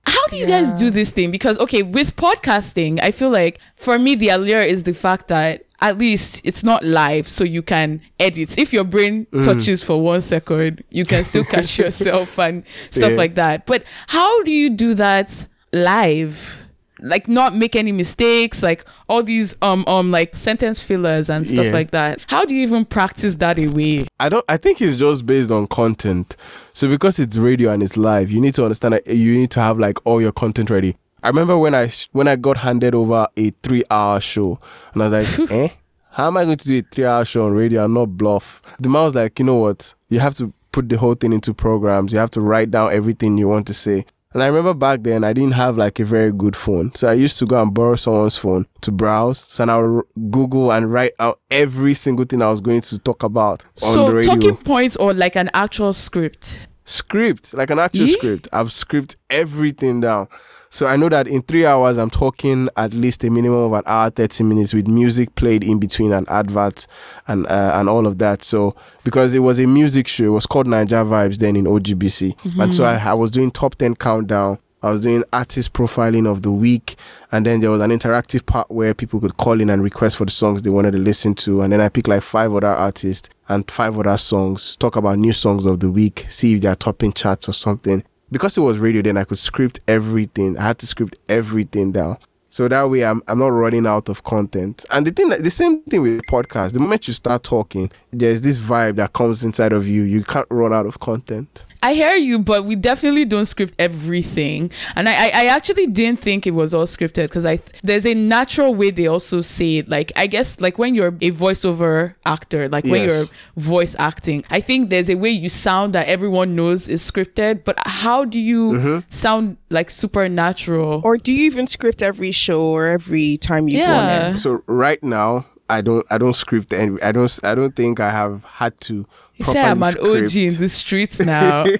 [0.05, 1.31] How do you guys do this thing?
[1.31, 5.65] Because okay with podcasting I feel like for me the allure is the fact that
[5.81, 8.57] at least it's not live so you can edit.
[8.57, 9.43] If your brain Mm.
[9.43, 13.17] touches for one second you can still catch yourself and stuff Yeah.
[13.17, 13.65] like that.
[13.65, 16.62] But how do you do that live
[17.03, 21.65] like not make any mistakes like all these um um like sentence fillers and stuff
[21.65, 21.71] Yeah.
[21.71, 24.45] like that how do you even practice that away I don't.
[24.47, 26.37] I think it's just based on content.
[26.71, 29.59] So because it's radio and it's live, you need to understand that you need to
[29.59, 30.95] have like all your content ready.
[31.21, 34.59] I remember when I when I got handed over a three hour show,
[34.93, 35.69] and I was like, eh,
[36.11, 38.61] how am I going to do a three hour show on radio and not bluff?
[38.79, 39.93] The man was like, you know what?
[40.07, 42.13] You have to put the whole thing into programs.
[42.13, 44.05] You have to write down everything you want to say.
[44.33, 46.93] And I remember back then I didn't have like a very good phone.
[46.95, 49.37] So I used to go and borrow someone's phone to browse.
[49.39, 52.97] So now I would Google and write out every single thing I was going to
[52.99, 57.69] talk about on so the radio talking points or like an actual script script, like
[57.69, 58.13] an actual Yeah?
[58.13, 58.47] script.
[58.51, 60.27] I've script everything down.
[60.73, 63.83] So I know that in three hours, I'm talking at least a minimum of an
[63.85, 66.87] hour, 30 minutes with music played in between and adverts
[67.27, 68.43] and uh, and all of that.
[68.43, 72.35] So because it was a music show, it was called Niger Vibes then in OGBC.
[72.59, 74.57] And so I, I was doing top 10 countdown.
[74.81, 76.95] I was doing artist profiling of the week,
[77.31, 80.25] and then there was an interactive part where people could call in and request for
[80.25, 83.29] the songs they wanted to listen to, and then I picked like five other artists
[83.47, 87.13] and five other songs, talk about new songs of the week, see if they're topping
[87.13, 88.03] charts or something.
[88.33, 90.57] Because it was radio, then I could script everything.
[90.57, 92.17] I had to script everything down.
[92.49, 94.85] So that way I'm I'm not running out of content.
[94.91, 98.59] And the thing the same thing with podcast The moment you start talking, there's this
[98.59, 100.03] vibe that comes inside of you.
[100.03, 101.65] You can't run out of content.
[101.83, 104.71] I hear you, but we definitely don't script everything.
[104.95, 108.13] And I, I, I actually didn't think it was all scripted because I there's a
[108.13, 109.89] natural way they also say it.
[109.89, 113.25] Like I guess like when you're a voiceover actor, like when you're
[113.57, 117.65] voice acting, I think there's a way you sound that everyone knows is scripted.
[117.65, 118.99] But how do you mm-hmm.
[119.09, 121.01] sound like supernatural?
[121.03, 124.27] Or do you even script every show or every time you go on yeah.
[124.29, 124.37] air?
[124.37, 128.09] So right now I don't I don't script any I don't I don't think I
[128.11, 129.05] have had to
[129.35, 131.63] You say I'm an properly OG in the streets now.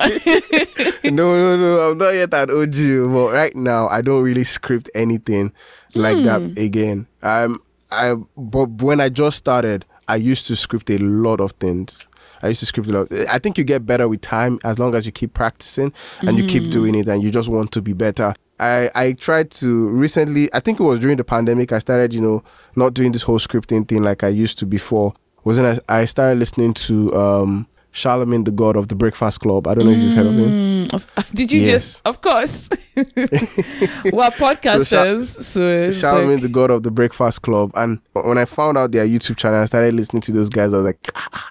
[1.03, 1.91] no, no, no.
[1.91, 5.51] I'm not yet an OG, but right now I don't really script anything
[5.95, 6.23] like Hmm.
[6.25, 7.07] that again.
[7.21, 12.07] Um, I but when I just started, I used to script a lot of things.
[12.41, 13.07] I used to script a lot.
[13.29, 16.43] I think you get better with time as long as you keep practicing and you
[16.43, 16.49] Hmm.
[16.49, 18.33] keep doing it, and you just want to be better.
[18.63, 22.21] I, I tried to recently, I think it was during the pandemic, I started, you
[22.21, 22.43] know,
[22.75, 25.13] not doing this whole scripting thing like I used to before.
[25.43, 29.67] Wasn't I, I started listening to um Charlamagne the God of the Breakfast Club.
[29.67, 30.53] I don't know if you've heard of him.
[30.87, 31.71] Mm, Did you Yes.
[31.71, 32.07] just?
[32.07, 32.69] Of course.
[32.95, 37.71] We're podcasters, so, it's Charlamagne like, the God of the Breakfast Club.
[37.75, 40.73] And when I found out their YouTube channel, I started listening to those guys.
[40.73, 41.49] I was like, ah,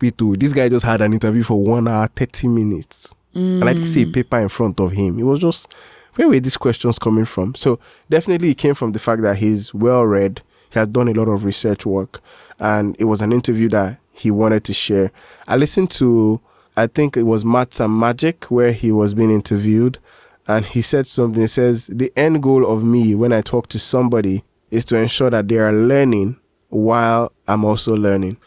[0.00, 0.36] me too.
[0.36, 3.14] This guy just had an interview for one hour, 30 minutes.
[3.34, 4.12] And I didn't see a Mm.
[4.14, 5.18] paper in front of him.
[5.18, 5.74] It was just,
[6.14, 7.54] where were these questions coming from?
[7.54, 7.78] So
[8.10, 10.42] definitely it came from the fact that he's well read.
[10.70, 12.20] He had done a lot of research work.
[12.58, 15.10] And it was an interview that he wanted to share.
[15.48, 16.40] I listened to,
[16.76, 19.98] I think it was Maths and Magic, where he was being interviewed.
[20.46, 21.40] And he said something.
[21.40, 25.30] He says, The end goal of me when I talk to somebody is to ensure
[25.30, 28.38] that they are learning while I'm also learning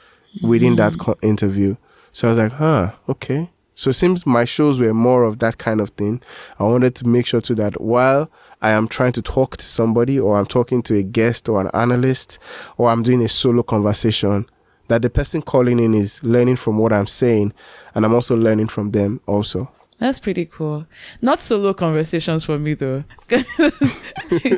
[0.41, 0.99] within that hmm.
[0.99, 1.77] co- interview.
[2.11, 3.51] So I was like, huh, okay.
[3.75, 6.21] So it seems my shows were more of that kind of thing.
[6.59, 10.19] I wanted to make sure too that while I am trying to talk to somebody
[10.19, 12.39] or I'm talking to a guest or an analyst
[12.77, 14.47] or I'm doing a solo conversation,
[14.87, 17.53] that the person calling in is learning from what I'm saying
[17.93, 19.69] and I'm also learning from them also.
[19.97, 20.85] That's pretty cool.
[21.21, 23.03] Not solo conversations for me though.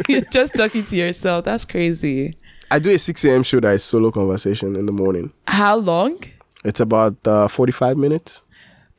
[0.10, 1.46] You're just talking to yourself.
[1.46, 2.34] That's crazy.
[2.70, 3.44] I do a 6 a.m.
[3.44, 5.32] show that is solo conversation in the morning.
[5.48, 6.20] How long?
[6.66, 8.44] It's about uh, 45 minutes.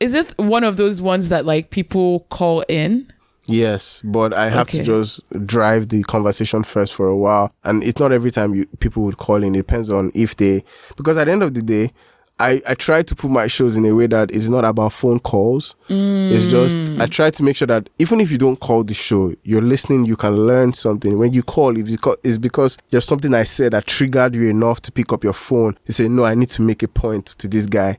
[0.01, 3.13] Is it one of those ones that like people call in?
[3.47, 4.79] Yes, but I have Okay.
[4.79, 8.67] to just drive the conversation first for a while, and it's not every time you
[8.79, 9.55] people would call in.
[9.55, 10.65] It depends on if they,
[10.97, 11.93] because at the end of the day,
[12.39, 15.19] I I try to put my shows in a way that it's not about phone
[15.19, 15.75] calls.
[15.89, 16.51] It's mm.
[16.51, 19.63] just I try to make sure that even if you don't call the show, you're
[19.63, 20.05] listening.
[20.05, 21.19] You can learn something.
[21.19, 24.83] When you call, it's because it's because there's something I said that triggered you enough
[24.83, 25.77] to pick up your phone.
[25.87, 27.99] You say, "No, I need to make a point to this guy."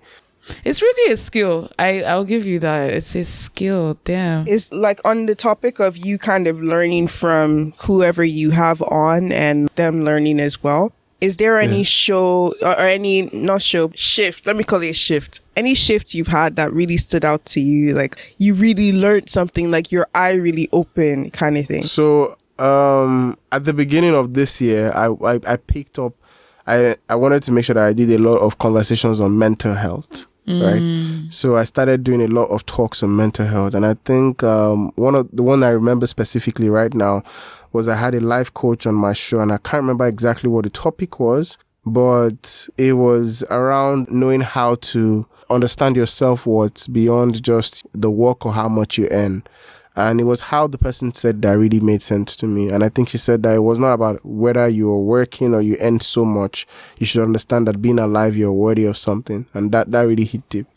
[0.63, 1.69] It's really a skill.
[1.79, 2.91] I I'll give you that.
[2.91, 3.97] It's a skill.
[4.03, 4.47] Damn.
[4.47, 9.31] It's like on the topic of you kind of learning from whoever you have on
[9.31, 10.93] and them learning as well.
[11.21, 14.45] Is there any show or, or any not show shift?
[14.45, 15.41] Let me call it a shift.
[15.57, 19.69] Any shift you've had that really stood out to you, like you really learned something,
[19.69, 21.83] like your eye really open, kind of thing.
[21.83, 26.13] So um, at the beginning of this year, I, I I picked up.
[26.65, 29.73] I I wanted to make sure that I did a lot of conversations on mental
[29.73, 30.25] health.
[30.49, 34.41] Right, so I started doing a lot of talks on mental health, and I think
[34.43, 37.21] um, one of the one I remember specifically right now
[37.71, 40.63] was I had a life coach on my show, and I can't remember exactly what
[40.63, 47.43] the topic was, but it was around knowing how to understand your self worth beyond
[47.43, 49.43] just the work or how much you earn.
[49.95, 52.69] And it was how the person said that really made sense to me.
[52.69, 55.75] And I think she said that it was not about whether you're working or you
[55.81, 56.65] earn so much.
[56.97, 59.45] You should understand that being alive, you're worthy of something.
[59.53, 60.67] And that, that really hit deep.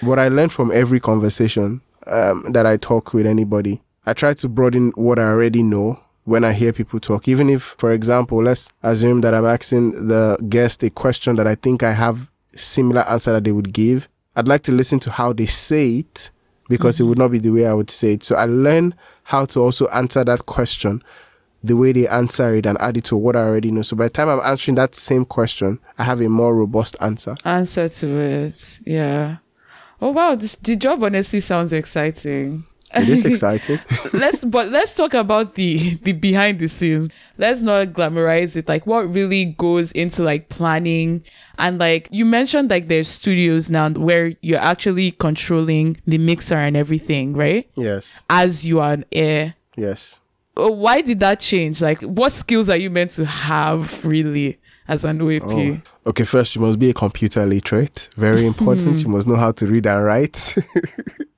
[0.00, 4.48] What I learned from every conversation um, that I talk with anybody, I try to
[4.48, 7.28] broaden what I already know when I hear people talk.
[7.28, 11.54] Even if, for example, let's assume that I'm asking the guest a question that I
[11.54, 14.08] think I have similar answer that they would give.
[14.34, 16.30] I'd like to listen to how they say it
[16.68, 18.24] because it would not be the way I would say it.
[18.24, 18.94] So I learn
[19.24, 21.02] how to also answer that question
[21.64, 23.82] the way they answer it and add it to what I already know.
[23.82, 27.36] So by the time I'm answering that same question, I have a more robust answer.
[27.44, 28.80] Answer to it.
[28.84, 29.36] Yeah.
[30.00, 32.64] Oh wow, this the job honestly sounds exciting.
[32.94, 33.80] It is exciting.
[34.12, 38.86] let's but let's talk about the the behind the scenes let's not glamorize it like
[38.86, 41.24] what really goes into like planning
[41.58, 46.76] and like you mentioned like there's studios now where you're actually controlling the mixer and
[46.76, 48.22] everything right yes.
[48.28, 50.20] as you are on air Yes.
[50.56, 55.04] Uh, why did that change like what skills are you meant to have really as
[55.04, 55.80] an oap Oh.
[56.04, 58.08] Okay, first you must be a computer literate.
[58.16, 58.98] Very important.
[58.98, 60.54] you must know how to read and write.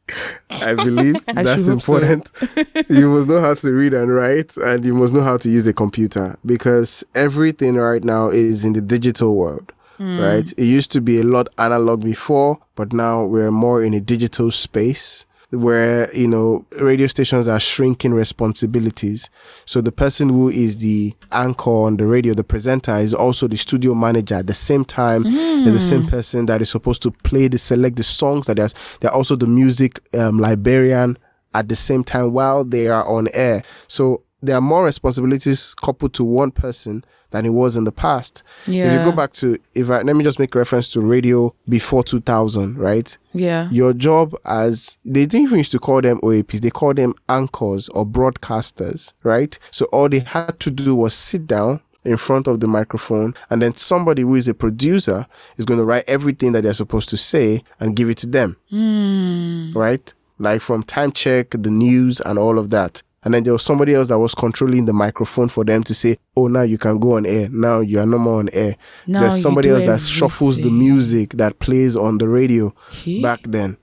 [0.51, 1.97] I believe I that's hope so.
[1.97, 2.31] important.
[2.89, 5.67] you must know how to read and write, and you must know how to use
[5.67, 9.73] a computer because everything right now is in the digital world.
[9.99, 10.21] Hmm.
[10.21, 10.53] Right?
[10.57, 14.51] It used to be a lot analog before, but now we're more in a digital
[14.51, 19.31] space where you know radio stations are shrinking responsibilities.
[19.65, 23.57] So the person who is the anchor on the radio the presenter is also the
[23.57, 25.23] studio manager at the same time.
[25.23, 28.69] They're the same person that is supposed to play the select the songs that they're,
[29.01, 31.19] they're also the music um, librarian
[31.55, 33.63] at the same time while they are on air.
[33.89, 38.43] So there are more responsibilities coupled to one person than it was in the past
[38.67, 38.85] Yeah.
[38.87, 42.05] if you go back to if I, let me just make reference to radio before
[42.05, 43.69] 2000 right Yeah.
[43.71, 47.89] your job as they didn't even used to call them OAPs, they called them anchors
[47.89, 49.59] or broadcasters, right?
[49.73, 53.63] So all they had to do was sit down in front of the microphone and
[53.63, 55.27] then somebody who is a producer
[55.57, 58.57] is going to write everything that they're supposed to say and give it to them.
[58.71, 59.73] Hmm.
[59.77, 60.13] Right?
[60.39, 63.03] Like from time check, the news and all of that.
[63.25, 66.19] And then there was somebody else that was controlling the microphone for them to say,
[66.37, 67.49] "Oh, now you can go on air.
[67.51, 71.31] Now you are no more on air." Now There's somebody else that shuffles the music
[71.35, 73.77] that plays on the radio He- back then,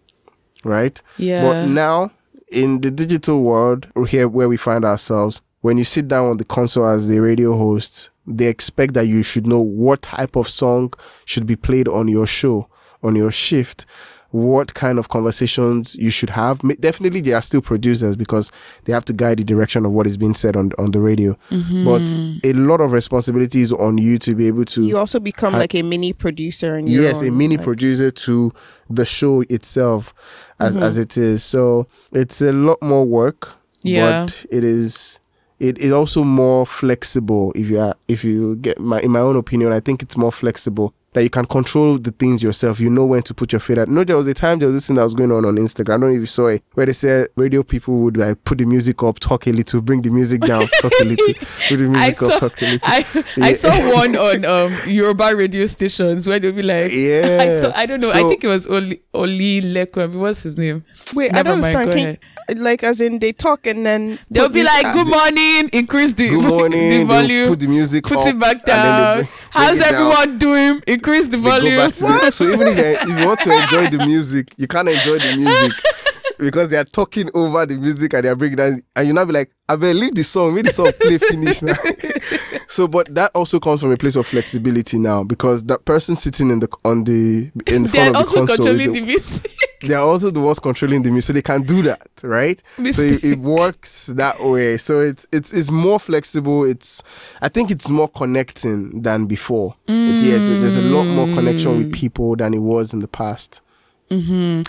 [0.64, 1.02] right?
[1.18, 1.44] Yeah.
[1.44, 2.12] But now,
[2.52, 6.46] in the digital world, here where we find ourselves, when you sit down on the
[6.46, 10.94] console as the radio host, they expect that you should know what type of song
[11.26, 12.68] should be played on your show,
[13.04, 13.86] on your shift,
[14.32, 16.60] what kind of conversations you should have.
[16.80, 18.52] Definitely, they are still producers because
[18.86, 21.38] they have to guide the direction of what is being said on on the radio.
[21.50, 21.86] Mm-hmm.
[21.86, 25.56] But a lot of responsibility is on you to be able to You also become
[25.56, 28.52] I- like a mini producer in yes a mini like- producer to
[28.90, 30.14] the show itself
[30.60, 30.84] as Mm-hmm.
[30.84, 34.26] as it is so it's a lot more work Yeah.
[34.26, 35.20] but it is
[35.60, 39.36] it is also more flexible if you are if you get my in my own
[39.38, 43.06] opinion i think it's more flexible that you can control the things yourself you know
[43.06, 44.96] when to put your feet out no there was a time there was this thing
[44.96, 46.94] that was going on on instagram i don't know if you saw it where they
[46.94, 50.40] said radio people would like put the music up talk a little bring the music
[50.42, 51.34] down talk a little
[51.68, 53.06] put the I music saw, up talk a little I,
[53.42, 57.72] I saw one on um Yoruba radio stations where they'll be like, I, yeah saw,
[57.76, 60.20] I don't know, I think it was Oli, Oli Lekwem.
[60.20, 60.84] What's his name?
[61.14, 62.20] Wait, I Never don't mind, understand.
[62.48, 66.30] Can like as in they talk and then They'll be like, good morning, increase the,
[66.30, 67.00] Good morning.
[67.00, 69.32] the volume, Put the music put up, it back and then they down.
[69.52, 69.94] How's it down.
[70.12, 70.84] everyone doing?
[70.88, 71.78] Increase the volume.
[71.78, 72.84] back to the- so even if, you-
[73.14, 75.74] if you want to enjoy the music, you can't enjoy the music
[76.40, 79.26] because they are talking over the music and they are bringing down, and you now
[79.26, 81.76] be like, I better leave the song, make the song play finish now.
[82.68, 86.50] so, but that also comes from a place of flexibility now because that person sitting
[86.50, 89.06] in the on the in front They're of the also console, is controlling the- the
[89.06, 89.52] music.
[89.82, 92.62] They are also the ones controlling the music, so they can do that, right?
[92.92, 94.78] So it, it works that way.
[94.78, 96.64] So it's it's it's more flexible.
[96.66, 97.02] It's
[97.42, 99.76] I think it's more connecting than before.
[99.88, 101.78] It's, yeah, there's a lot more connection Mm.
[101.78, 103.62] with people than it was in the past.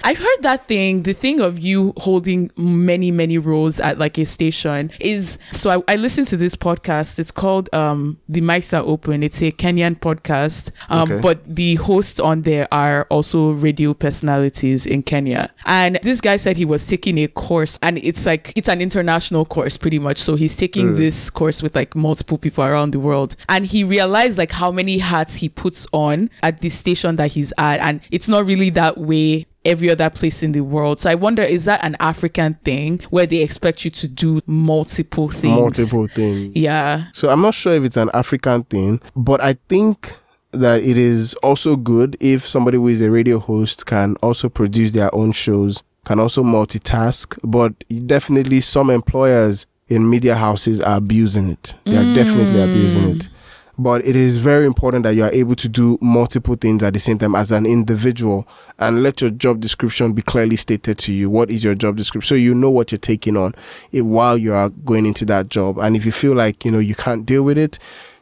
[0.04, 4.24] I've heard that thing, the thing of you holding many, many roles at like a
[4.24, 7.18] station is so I, I listened to this podcast.
[7.18, 9.22] It's called um The Mics Are Open.
[9.22, 10.70] It's a Kenyan podcast.
[10.88, 11.20] Um Okay.
[11.20, 15.50] but the hosts on there are also radio personalities in Kenya.
[15.66, 19.44] And this guy said he was taking a course and it's like it's an international
[19.44, 20.18] course pretty much.
[20.18, 23.34] So he's taking this course with like multiple people around the world.
[23.48, 27.52] And he realized like how many hats he puts on at the station that he's
[27.58, 27.80] at.
[27.80, 29.31] And it's not really that way
[29.64, 31.00] every other place in the world.
[31.00, 35.28] So I wonder, is that an African thing where they expect you to do multiple
[35.28, 35.60] things?
[35.60, 36.56] Multiple things.
[36.56, 37.06] Yeah.
[37.12, 40.16] So I'm not sure if it's an African thing, but I think
[40.52, 44.92] that it is also good if somebody who is a radio host can also produce
[44.92, 47.38] their own shows, can also multitask.
[47.42, 47.72] But
[48.06, 51.74] definitely, some employers in media houses are abusing it.
[51.84, 52.70] They are definitely mm.
[52.70, 53.28] abusing it.
[53.78, 57.00] But it is very important that you are able to do multiple things at the
[57.00, 58.46] same time as an individual
[58.78, 61.30] and let your job description be clearly stated to you.
[61.30, 62.28] What is your job description?
[62.28, 63.54] So you know what you're taking on
[63.92, 65.78] while you are going into that job.
[65.78, 67.78] And if you feel like, you know, you can't deal with it,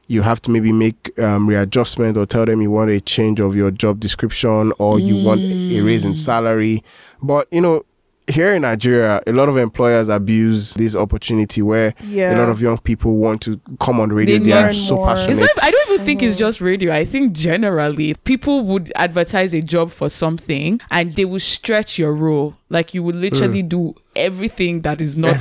[0.06, 3.54] you have to maybe make um, readjustment or tell them you want a change of
[3.54, 6.82] your job description or you want a raise in salary.
[7.22, 7.84] But, you know,
[8.30, 12.34] here in Nigeria, a lot of employers abuse this opportunity where Yeah.
[12.34, 14.38] a lot of young people want to come on the radio.
[14.38, 15.08] They They, are so more.
[15.08, 15.30] passionate.
[15.32, 16.38] It's not, I don't even think it's mm.
[16.38, 16.92] just radio.
[16.92, 22.12] I think generally people would advertise a job for something and they will stretch your
[22.14, 22.54] role.
[22.72, 25.34] Like you would literally do everything that is not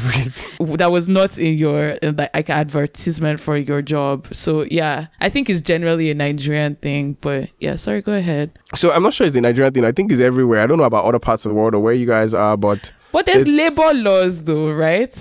[0.59, 4.27] that was not in your in the, like advertisement for your job.
[4.33, 7.17] So yeah, I think it's generally a Nigerian thing.
[7.21, 8.57] But yeah, sorry, go ahead.
[8.73, 9.85] so I'm not sure it's a Nigerian thing.
[9.85, 10.61] I think it's everywhere.
[10.61, 12.91] I don't know about other parts of the world or where you guys are, but
[13.11, 15.13] But there's labor laws though, right?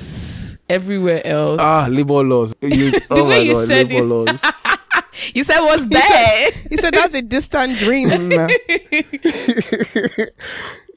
[0.70, 1.58] Everywhere else.
[1.62, 2.54] ah, labor laws.
[2.62, 4.06] You, oh way my you God, said labor it.
[4.06, 4.42] laws.
[5.34, 6.50] you said what's that?
[6.70, 8.08] He said that's a distant dream.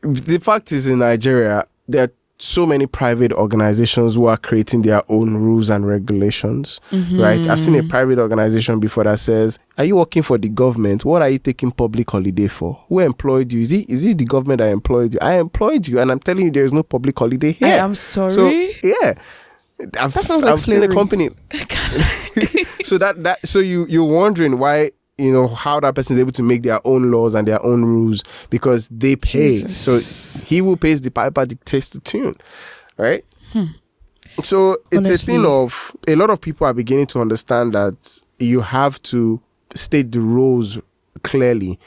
[0.02, 5.04] the fact is, in Nigeria, there are so many private organizations who are creating their
[5.10, 7.20] own rules and regulations, mm-hmm.
[7.20, 7.48] right?
[7.48, 11.06] I've seen a private organization before that says, "Are you working for the government?
[11.06, 12.84] What are you taking public holiday for?
[12.88, 13.62] Who employed you?
[13.62, 15.20] Is it is it the government that employed you?
[15.22, 17.68] I employed you, and I'm telling you, there is no public holiday here.
[17.68, 18.32] I am sorry.
[18.32, 19.14] So yeah,
[20.00, 21.30] I've, That sounds like I've seen a company.
[22.84, 26.32] so that that so you you're wondering why you know how that person is able
[26.32, 29.62] to make their own laws and their own rules because they pay.
[29.62, 29.78] Jesus.
[29.78, 32.34] So he who pays the piper dictates the tune,
[32.98, 33.24] right?
[33.54, 33.66] Hmm.
[34.44, 38.62] So it's a thing of a lot of people are beginning to understand that you
[38.62, 39.42] have to
[39.76, 40.80] state the rules
[41.24, 41.80] clearly.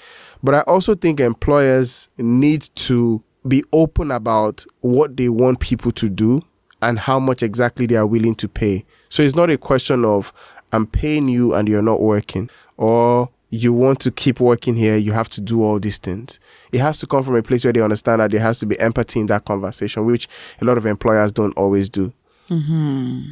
[0.43, 6.09] But I also think employers need to be open about what they want people to
[6.09, 6.43] do
[6.83, 8.85] and how much exactly they are willing to pay.
[9.09, 10.33] So it's not a question of
[10.73, 15.13] I'm paying you and you're not working or you want to keep working here, you
[15.13, 16.41] have to do all these things.
[16.73, 18.79] It has to come from a place where they understand that there has to be
[18.81, 20.29] empathy in that conversation, which
[20.61, 22.13] a lot of employers don't always do.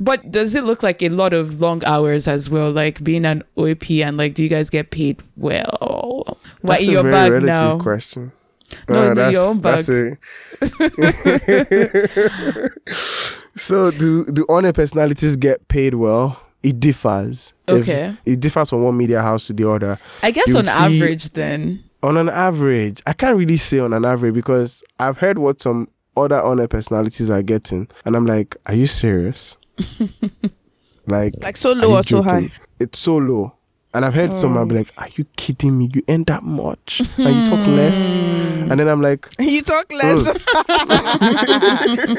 [0.01, 3.43] But does it look like a lot of long hours as well, like being an
[3.59, 6.39] OAP and like do you guys get paid well?
[6.63, 7.79] What That's in a your very bag relative now?
[7.79, 8.33] question.
[8.89, 10.17] No, Uh, no, your own that's a-
[13.57, 16.41] so do do on-air personalities get paid well?
[16.63, 17.53] It differs.
[17.67, 18.15] If- Okay.
[18.25, 19.99] it differs from one media house to the other.
[20.23, 21.83] I guess on average then.
[22.03, 25.89] On an average, I can't really say on an average because I've heard what some
[26.17, 29.57] other on-air personalities are getting, and I'm like, are you serious?
[31.07, 32.51] like, Like so low or so high?
[32.79, 33.55] It's so low.
[33.95, 34.69] And I've heard someone Mm.
[34.71, 35.91] be like, Are you kidding me?
[35.93, 37.03] You earn that much?
[37.19, 38.21] And you talk less?
[38.71, 40.27] And then I'm like, You talk less.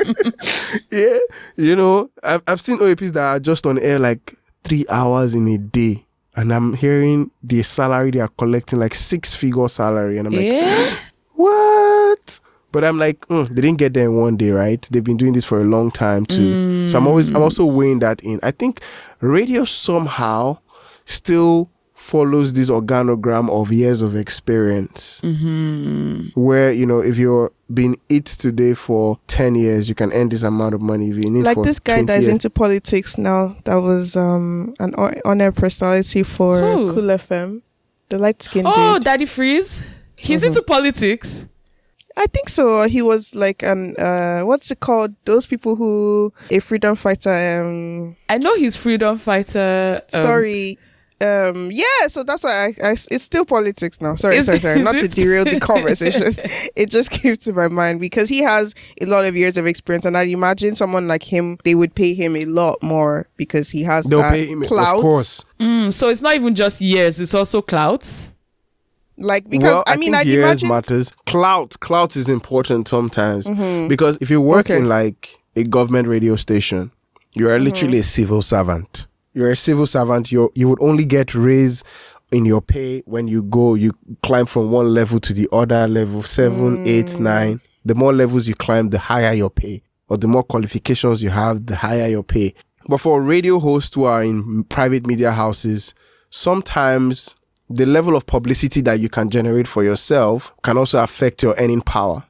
[0.91, 1.17] Yeah,
[1.55, 5.47] you know, I've, I've seen OAPs that are just on air like three hours in
[5.47, 6.05] a day.
[6.35, 10.17] And I'm hearing the salary they are collecting like six figure salary.
[10.17, 10.95] And I'm like, yeah.
[11.35, 12.39] what?
[12.71, 14.81] But I'm like, mm, they didn't get there in one day, right?
[14.91, 16.89] They've been doing this for a long time too.
[16.89, 18.39] So I'm always, I'm also weighing that in.
[18.41, 18.79] I think
[19.19, 20.57] radio somehow
[21.05, 25.21] still follows this organogram of years of experience,
[26.35, 30.43] where you know if you're being it today for ten years, you can earn this
[30.43, 31.09] amount of money.
[31.09, 33.55] If you're in it like for this guy 20 that's years- into politics now.
[33.65, 36.93] That was um an on- on-air personality for Who?
[36.93, 37.61] Cool FM.
[38.09, 39.05] The light skinned Oh, dude.
[39.05, 39.85] Daddy Freeze.
[40.15, 40.47] He's Mm-hmm.
[40.47, 41.45] into politics.
[42.15, 42.83] I think so.
[42.87, 45.15] He was like an uh what's it called?
[45.25, 50.01] Those people who a freedom fighter um I know he's freedom fighter.
[50.13, 50.77] um, sorry.
[51.21, 54.15] Um yeah, so that's why I, I it's still politics now.
[54.15, 54.79] Sorry, Is- sorry, sorry.
[54.79, 56.33] is Not to derail the conversation.
[56.75, 60.05] it just came to my mind because he has a lot of years of experience
[60.05, 63.83] and I'd imagine someone like him they would pay him a lot more because he
[63.83, 64.95] has they'll that pay him, clout.
[64.97, 65.45] of course.
[65.59, 68.05] Mm, so it's not even just years; it's also clout.
[69.17, 71.11] Like because well, I mean think I'd years imagine matters.
[71.27, 73.87] Clout, clout is important sometimes Mhm.
[73.87, 74.77] because if you work Okay.
[74.79, 76.91] in like a government radio station,
[77.35, 77.99] you are literally Mm-hmm.
[77.99, 79.05] a civil servant.
[79.33, 80.31] You're a civil servant.
[80.31, 81.83] You you would only get raise
[82.31, 83.75] in your pay when you go.
[83.75, 83.91] You
[84.23, 87.19] climb from one level to the other level, seven, eight, Mm.
[87.19, 87.61] nine.
[87.85, 91.65] The more levels you climb, the higher your pay, or the more qualifications you have,
[91.65, 92.53] the higher your pay.
[92.87, 95.93] But for radio hosts who are in private media houses,
[96.29, 97.35] sometimes
[97.69, 101.81] the level of publicity that you can generate for yourself can also affect your earning
[101.81, 102.23] power.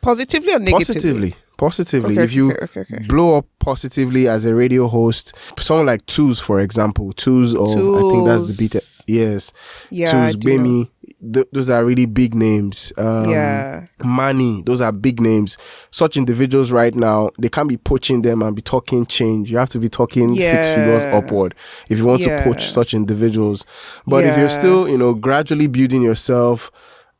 [0.00, 0.84] positively or negatively.
[0.94, 1.34] Positively.
[1.62, 2.14] Positively.
[2.14, 6.42] Okay, if you okay, okay, blow up positively as a radio host, someone like Toolz,
[6.42, 8.74] for example, Toolz or I think that's the beat.
[9.06, 9.52] Yes,
[9.88, 10.42] Yeah, I Toolz.
[10.42, 10.90] Bemi.
[11.32, 12.92] Th- those are really big names.
[12.98, 13.84] Um, yeah.
[14.02, 15.56] Money, those are big names.
[15.92, 19.48] Such individuals right now, they can't be poaching them and be talking change.
[19.48, 21.54] You have to be talking six figures upward
[21.88, 23.64] if you want to poach such individuals.
[24.04, 26.72] But if you're still, you know, gradually building yourself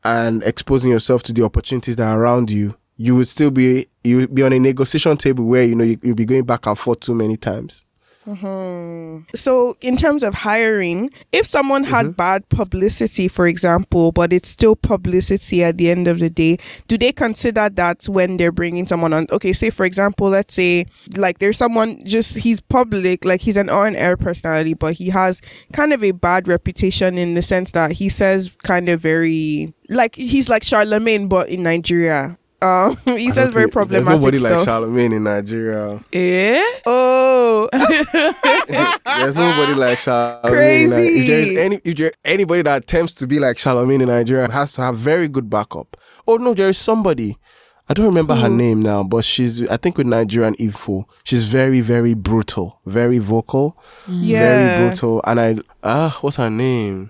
[0.03, 4.15] and exposing yourself to the opportunities that are around you, you would still be you
[4.15, 6.79] would be on a negotiation table where you know you, you'll be going back and
[6.79, 7.83] forth too many times.
[8.25, 9.35] Mm-hmm.
[9.35, 12.13] So, in terms of hiring, if someone had mm-hmm.
[12.13, 16.97] bad publicity, for example, but it's still publicity at the end of the day, do
[16.97, 19.27] they consider that when they're bringing someone on?
[19.29, 20.85] Okay, say for example, let's say
[21.17, 25.41] like there's someone just he's public, like he's an on air personality, but he has
[25.73, 30.15] kind of a bad reputation in the sense that he says kind of very like
[30.15, 32.37] he's like Charlamagne, but in Nigeria.
[32.63, 34.51] Um, he I says very think- problematic There's nobody stuff.
[34.51, 35.99] like Charlamagne in Nigeria.
[36.11, 36.63] Yeah.
[36.85, 37.67] oh,
[39.19, 40.83] There's nobody like Charlamagne.
[40.83, 41.59] in Ni- If there's Crazy.
[41.59, 44.95] any, if there anybody that attempts to be like Charlamagne in Nigeria has to have
[44.95, 45.97] very good backup.
[46.27, 47.37] Oh no, there is somebody.
[47.89, 51.05] I don't remember her name now, but she's I think with Nigerian info.
[51.25, 54.39] She's very very brutal, very vocal, yeah.
[54.39, 55.21] very brutal.
[55.25, 57.09] And I ah, what's her name?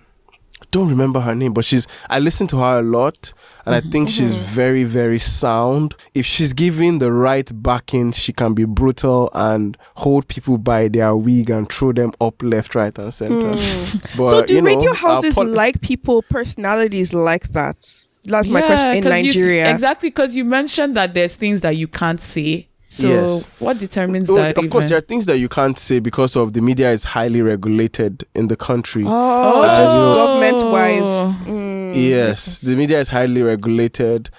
[0.73, 3.31] Don't remember her name, but she's I listen to her a lot
[3.65, 5.95] and I think she's very, very sound.
[6.13, 11.15] If she's given the right backing, she can be brutal and hold people by their
[11.15, 13.51] wig and throw them up left, right, and center.
[14.17, 14.29] But Hmm.
[14.29, 17.77] so do you know, radio our houses pol- like people personalities like that?
[18.25, 19.71] That's my Yeah, question in 'cause you- Nigeria.
[19.71, 22.67] exactly, because you mentioned that there's things that you can't say.
[22.93, 23.47] So Yes.
[23.57, 24.55] what determines Oh, that?
[24.55, 27.41] of course, there are things that you can't say because of the media is highly
[27.41, 29.03] regulated in the country.
[29.07, 31.41] oh, Uh, just you know- government wise.
[31.41, 31.93] Mm.
[31.95, 34.29] Yes, the media is highly regulated.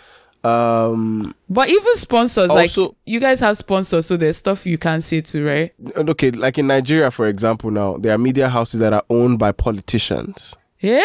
[0.44, 2.70] Um, But even sponsors, like
[3.06, 5.72] you guys have sponsors, so there's stuff you can't say too, right?
[5.96, 9.50] okay, like in Nigeria, for example, now there are media houses that are owned by
[9.50, 10.54] politicians.
[10.80, 11.02] Yeah.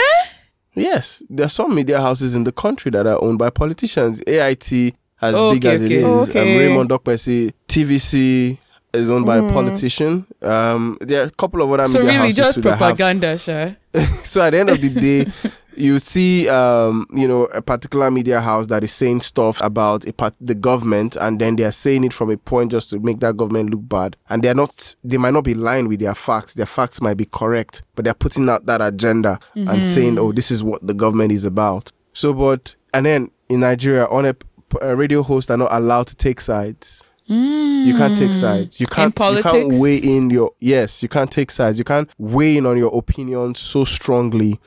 [0.76, 4.22] Yes, there are some media houses in the country that are owned by politicians.
[4.28, 5.96] AIT, as Oh, big okay, as it okay.
[6.00, 6.58] is, um, Okay.
[6.68, 8.58] Raymond Dokpesi, TVC
[8.94, 9.54] is owned by a Mm.
[9.54, 10.26] politician.
[10.42, 13.38] Um, there are a couple of other so media really, houses just too that propaganda,
[13.38, 13.76] sure.
[14.24, 15.26] so at the end of the day
[15.76, 20.12] you see um you know a particular media house that is saying stuff about a
[20.12, 23.38] part- the government and then they're saying it from a point just to make that
[23.38, 26.66] government look bad and they're not they might not be lying with their facts their
[26.66, 30.62] facts might be correct but they're putting out that agenda and saying oh this is
[30.64, 34.36] what the government is about so but and then in nigeria on a,
[34.82, 38.80] a radio hosts are not allowed to take sides you can't take sides.
[38.80, 39.16] You can't.
[39.18, 40.52] You can't weigh in your.
[40.60, 41.78] Yes, you can't take sides.
[41.78, 44.60] You can't weigh in on your opinion so strongly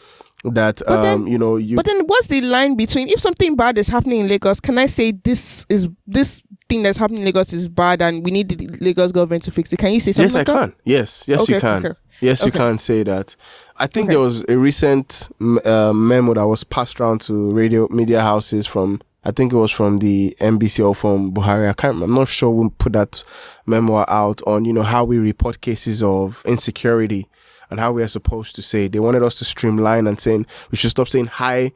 [0.44, 1.74] that But then- um you know you.
[1.76, 4.60] But then, what's the line between if something bad is happening in Lagos?
[4.60, 8.30] Can I say this is this thing that's happening in Lagos is bad and we
[8.30, 9.78] need the Lagos government to fix it?
[9.78, 10.52] Can you say something yes, I like that?
[10.54, 10.72] can.
[10.84, 11.84] Yes, yes, you can.
[11.86, 11.98] okay.
[12.20, 13.34] Yes, you can say that.
[13.76, 14.12] I think Okay.
[14.14, 15.28] there was a recent
[15.64, 19.00] uh, memo that was passed around to radio media houses from.
[19.24, 21.68] I think it was from the NBC or from Buhari.
[21.68, 22.02] I can't.
[22.02, 23.22] I'm not sure who put that
[23.66, 27.28] memo out on you know how we report cases of insecurity
[27.70, 28.88] and how we are supposed to say.
[28.88, 31.72] They wanted us to streamline and saying we should stop saying high.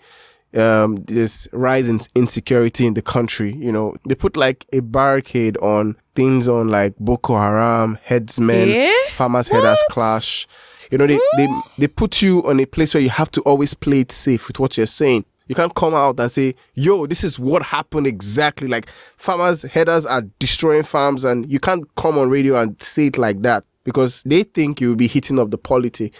[0.55, 3.55] Um, this rise in insecurity in the country.
[3.55, 8.90] You know, they put like a barricade on things on like Boko Haram, herdsmen, Yeah?
[9.11, 10.47] farmers herders clash.
[10.90, 13.74] You know, they, they they put you on a place where you have to always
[13.74, 15.24] play it safe with what you're saying.
[15.47, 20.07] You can't come out and say, "Yo, this is what happened exactly." Like farmers herders
[20.07, 24.22] are destroying farms, and you can't come on radio and say it like that because
[24.24, 26.12] they think you'll be hitting up the polity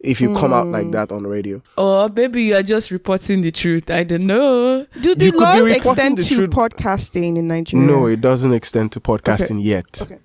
[0.00, 0.90] if you come out like hmm.
[0.90, 1.62] that on radio.
[1.78, 3.90] Or maybe you are just reporting the truth.
[3.90, 4.86] I don't know.
[5.00, 6.50] Do the You laws extend the to truth.
[6.50, 7.86] podcasting in Nigeria?
[7.86, 10.02] No, it doesn't extend to podcasting yet.
[10.02, 10.18] Okay.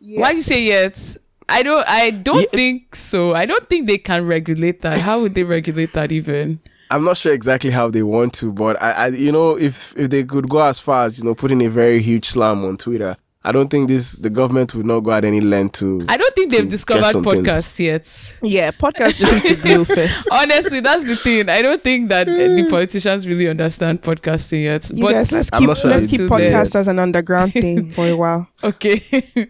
[0.00, 1.16] Why do you say yet?
[1.48, 1.84] I don't.
[1.88, 2.58] I don't Yeah.
[2.58, 3.34] think so.
[3.34, 5.00] I don't think they can regulate that.
[5.00, 6.60] How would they regulate that even?
[6.90, 10.10] I'm not sure exactly how they want to, but I, I, you know, if if
[10.10, 13.16] they could go as far as you know, putting a very huge slam on Twitter,
[13.44, 16.04] I don't think this the government would not go at any length to.
[16.08, 17.46] I don't think they've discovered some things.
[17.46, 18.36] podcasts yet.
[18.42, 20.28] Yeah, podcasts just need to glow first.
[20.32, 21.48] Honestly, that's the thing.
[21.48, 24.90] I don't think that uh, the politicians really understand podcasting yet.
[24.94, 26.40] You but guys, let's I'm keep not sure let's keep do that.
[26.40, 28.48] podcast as an underground thing for a while.
[28.62, 28.96] okay,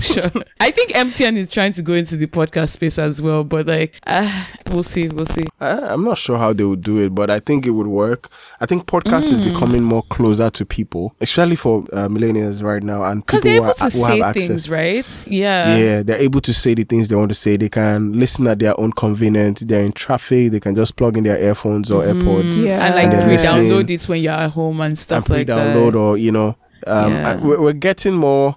[0.00, 0.30] sure.
[0.60, 3.94] I think MTN is trying to go into the podcast space as well, but like,
[4.06, 5.08] uh, we'll see.
[5.08, 5.44] We'll see.
[5.60, 8.28] I, I'm not sure how they would do it, but I think it would work.
[8.60, 9.52] I think podcast is Mm.
[9.52, 13.52] becoming more closer to people, especially for uh, millennials right now, and Because people they're
[13.52, 14.46] who, able are, to who say have access.
[14.48, 15.26] things, right?
[15.28, 15.76] Yeah.
[15.76, 17.56] Yeah, they're able to say the things they want to say.
[17.56, 19.60] They can listen at their own convenience.
[19.60, 20.52] They're in traffic.
[20.52, 22.62] They can just plug in their earphones or AirPods.
[22.64, 22.84] Yeah.
[22.86, 23.94] And like And they're re-download listening.
[23.94, 25.98] it when you're at home and and stuff like pre-download that.
[25.98, 26.56] or you know
[26.86, 27.30] um Yeah.
[27.30, 28.56] I- we're, we're getting more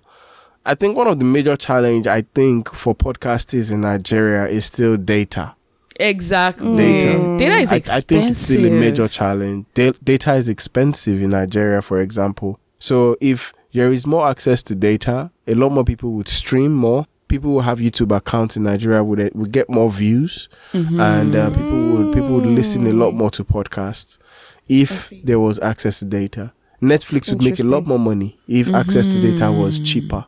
[0.66, 4.98] i think one of the major challenge i think for podcasters in nigeria is still
[4.98, 5.56] data
[6.00, 6.76] Exactly.
[6.78, 7.38] Data.
[7.40, 11.32] Data is I, I think it's still a major challenge Da- data is expensive in
[11.32, 16.10] nigeria for example so if there is more access to data a lot more people
[16.18, 20.50] would stream more people who have youtube accounts in nigeria would, would get more views
[20.74, 21.00] Mm-hmm.
[21.00, 24.18] and uh, people would people would listen a lot more to podcasts
[24.68, 26.52] if there was access to data.
[26.82, 30.26] Netflix would make a lot more money if access to data was cheaper.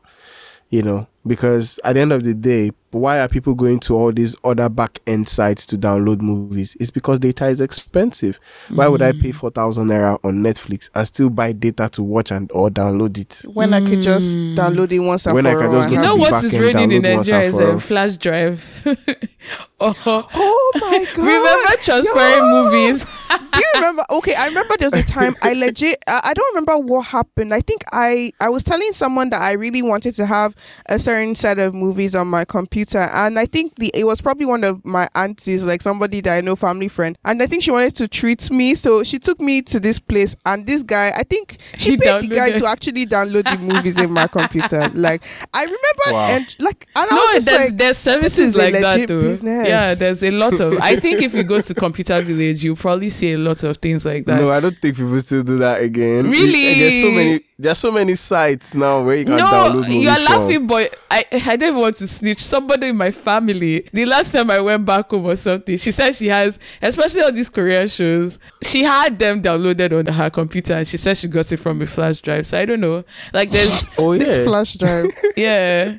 [0.69, 4.11] You know, because at the end of the day, why are people going to all
[4.11, 6.75] these other back end sites to download movies?
[6.79, 8.39] It's because data is expensive.
[8.69, 9.35] Why would I pay mm.
[9.35, 13.45] four thousand naira on Netflix and still buy data to watch and or download it?
[13.53, 14.55] When I could just mm.
[14.55, 16.31] download it once and When for I can all just go You know what is
[16.31, 18.83] what back is end, raining in Nigeria is a flash drive.
[19.79, 21.17] oh, Oh my god!
[21.17, 22.63] remember transferring Yo!
[22.63, 23.05] movies?
[23.53, 24.05] Do you remember?
[24.09, 26.03] Okay, I remember there was a time I legit.
[26.07, 27.53] I, I don't remember what happened.
[27.53, 30.55] I think I I was telling someone that I really wanted to have
[30.87, 34.21] a certain set of movies on my computer computer, and I think the it was
[34.21, 37.63] probably one of my aunties, like somebody that I know, family friend, and I think
[37.63, 41.11] she wanted to treat me, so she took me to this place, and this guy,
[41.15, 44.89] I think she He paid the guy to actually download the movies in my computer.
[44.99, 45.23] Like
[45.53, 45.79] I remember,
[46.11, 46.27] Wow.
[46.35, 49.21] and like and I No, was just there's like, there's services like that legit though.
[49.21, 49.67] business.
[49.67, 50.77] Yeah, there's a lot of.
[50.81, 54.05] I think if you go to Computer Village, you'll probably see a lot of things
[54.05, 54.39] like that.
[54.41, 56.29] No, I don't think people still do that again.
[56.29, 56.67] Really?
[56.67, 57.41] And there's so many.
[57.61, 60.23] There's so many sites now where you can No, download movies you're from.
[60.23, 62.39] laughing, but I I don't even want to snitch.
[62.69, 66.13] Somebody in my family, the last time I went back home or something, she said
[66.13, 70.87] she has, especially all these Korean shows, she had them downloaded on her computer, and
[70.87, 72.45] she said she got it from a flash drive.
[72.45, 73.03] So I don't know,
[73.33, 74.19] like there's Oh yeah.
[74.23, 75.07] this flash drive.
[75.35, 75.97] yeah,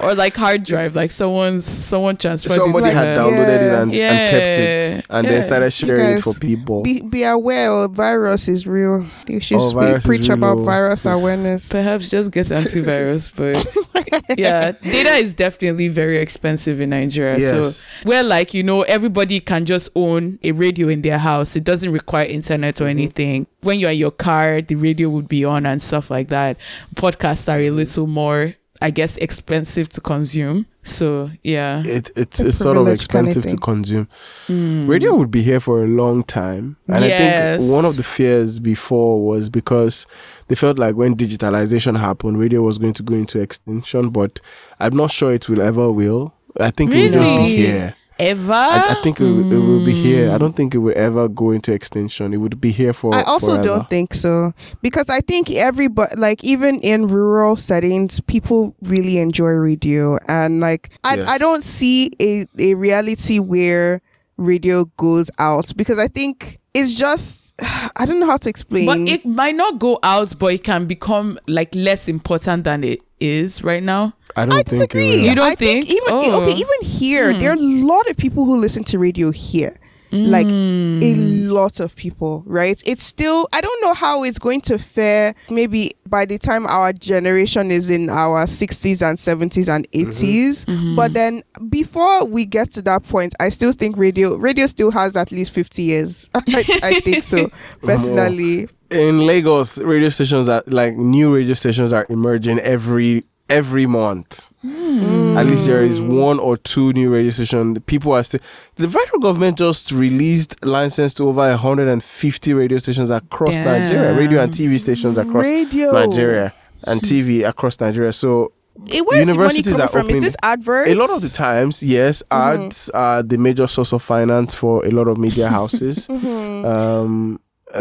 [0.00, 3.22] or like hard drive, like someone's someone transferred Somebody it to had her.
[3.22, 4.10] downloaded it and, Yeah.
[4.12, 5.30] and kept it, and Yeah.
[5.32, 6.82] then started sharing it for people.
[6.82, 9.06] be be aware, oh, virus is real.
[9.28, 11.68] You should Oh, speak, virus is preach about virus awareness.
[11.68, 17.38] Perhaps just get antivirus, but yeah, data is definitely very expensive in Nigeria.
[17.38, 17.50] Yes.
[17.76, 21.54] So where like you know everybody can just own a radio in their house.
[21.54, 22.84] It doesn't require internet Mm-hmm.
[22.84, 23.46] or anything.
[23.60, 26.56] When you're in your car, the radio would be on and stuff like that.
[26.96, 30.66] Podcasts are a little more, I guess, expensive to consume.
[30.82, 34.08] So yeah, it, it's A it's sort of privilege kinda expensive to consume.
[34.48, 34.88] Mm.
[34.88, 38.58] Radio would be here for a long time, and I think one of the fears
[38.58, 40.06] before was because
[40.48, 44.10] they felt like when digitalization happened, radio was going to go into extinction.
[44.10, 44.40] But
[44.80, 46.34] I'm not sure it will ever will.
[46.58, 47.94] I think it will just be here.
[48.22, 48.52] Ever.
[48.52, 50.30] I, I think it, will- it will be here.
[50.30, 50.40] I Mm.
[50.40, 52.32] don't think it will ever go into extinction.
[52.32, 53.14] It would be here for.
[53.14, 53.64] I also forever.
[53.68, 59.50] don't think so because I think everybody, like even in rural settings, people really enjoy
[59.50, 61.28] radio, and like I, Yes.
[61.28, 64.00] I don't see a a reality where
[64.38, 67.52] radio goes out because I think it's just
[67.96, 68.86] I don't know how to explain.
[68.86, 73.00] But it might not go out, but it can become like less important than it
[73.20, 74.14] is right now.
[74.36, 75.16] I don't I think disagree.
[75.16, 75.22] will.
[75.24, 76.02] You don't I think, think?
[76.02, 76.42] even Oh.
[76.42, 77.40] okay, even here Hmm.
[77.40, 79.78] there are a lot of people who listen to radio here.
[80.14, 81.48] Like a Mm.
[81.50, 82.78] lot of people, right?
[82.84, 86.92] It's still I don't know how it's going to fare maybe by the time our
[86.92, 90.66] generation is in our 60s and 70s and 80s.
[90.66, 90.96] Mm-hmm.
[90.96, 95.16] But then before we get to that point, I still think radio radio still has
[95.16, 96.28] at least 50 years.
[96.34, 97.48] I, I think so
[97.82, 98.68] personally.
[98.90, 104.50] in Lagos, radio stations are like new radio stations are emerging every every month.
[104.64, 107.78] At least there is one or two new radio stations.
[107.86, 108.40] People are still.
[108.76, 113.64] The federal government just released license to over 150 radio stations across Damn.
[113.82, 116.52] Nigeria, radio and TV stations across radio Nigeria,
[116.84, 118.12] and TV across Nigeria.
[118.12, 118.52] So
[118.90, 120.10] Eh, where's the money Universities coming are from?
[120.10, 120.88] Is this adverts?
[120.90, 122.64] a lot of the times, yes, Mm-hmm.
[122.64, 126.08] ads are the major source of finance for a lot of media houses.
[126.08, 126.64] Mm-hmm.
[126.64, 127.40] um,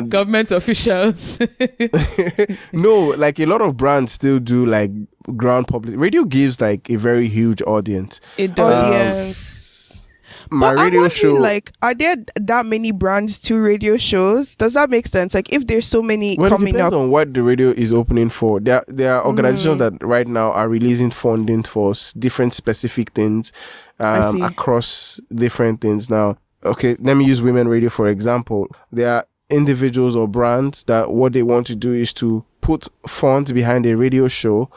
[0.10, 1.38] Government officials.
[2.74, 4.92] no, like a lot of brands still do like
[5.36, 5.96] ground public.
[6.00, 8.20] Radio gives like a very huge audience.
[8.38, 8.90] it Oh, does.
[8.92, 9.58] yes.
[10.54, 14.56] My But I'm radio show, like, are there that many brands to radio shows?
[14.58, 15.34] Does that make sense?
[15.34, 17.94] Like, if there's so many well, it coming depends up, on what the radio is
[17.94, 18.60] opening for.
[18.60, 19.80] There, there are organizations Mm.
[20.00, 23.54] that right now are releasing funding for s- different specific things
[24.00, 26.10] um, across different things.
[26.10, 28.68] Now, okay, let me use Women Radio for example.
[28.92, 33.52] There are individuals or brands that what they want to do is to put funds
[33.54, 34.70] behind a radio show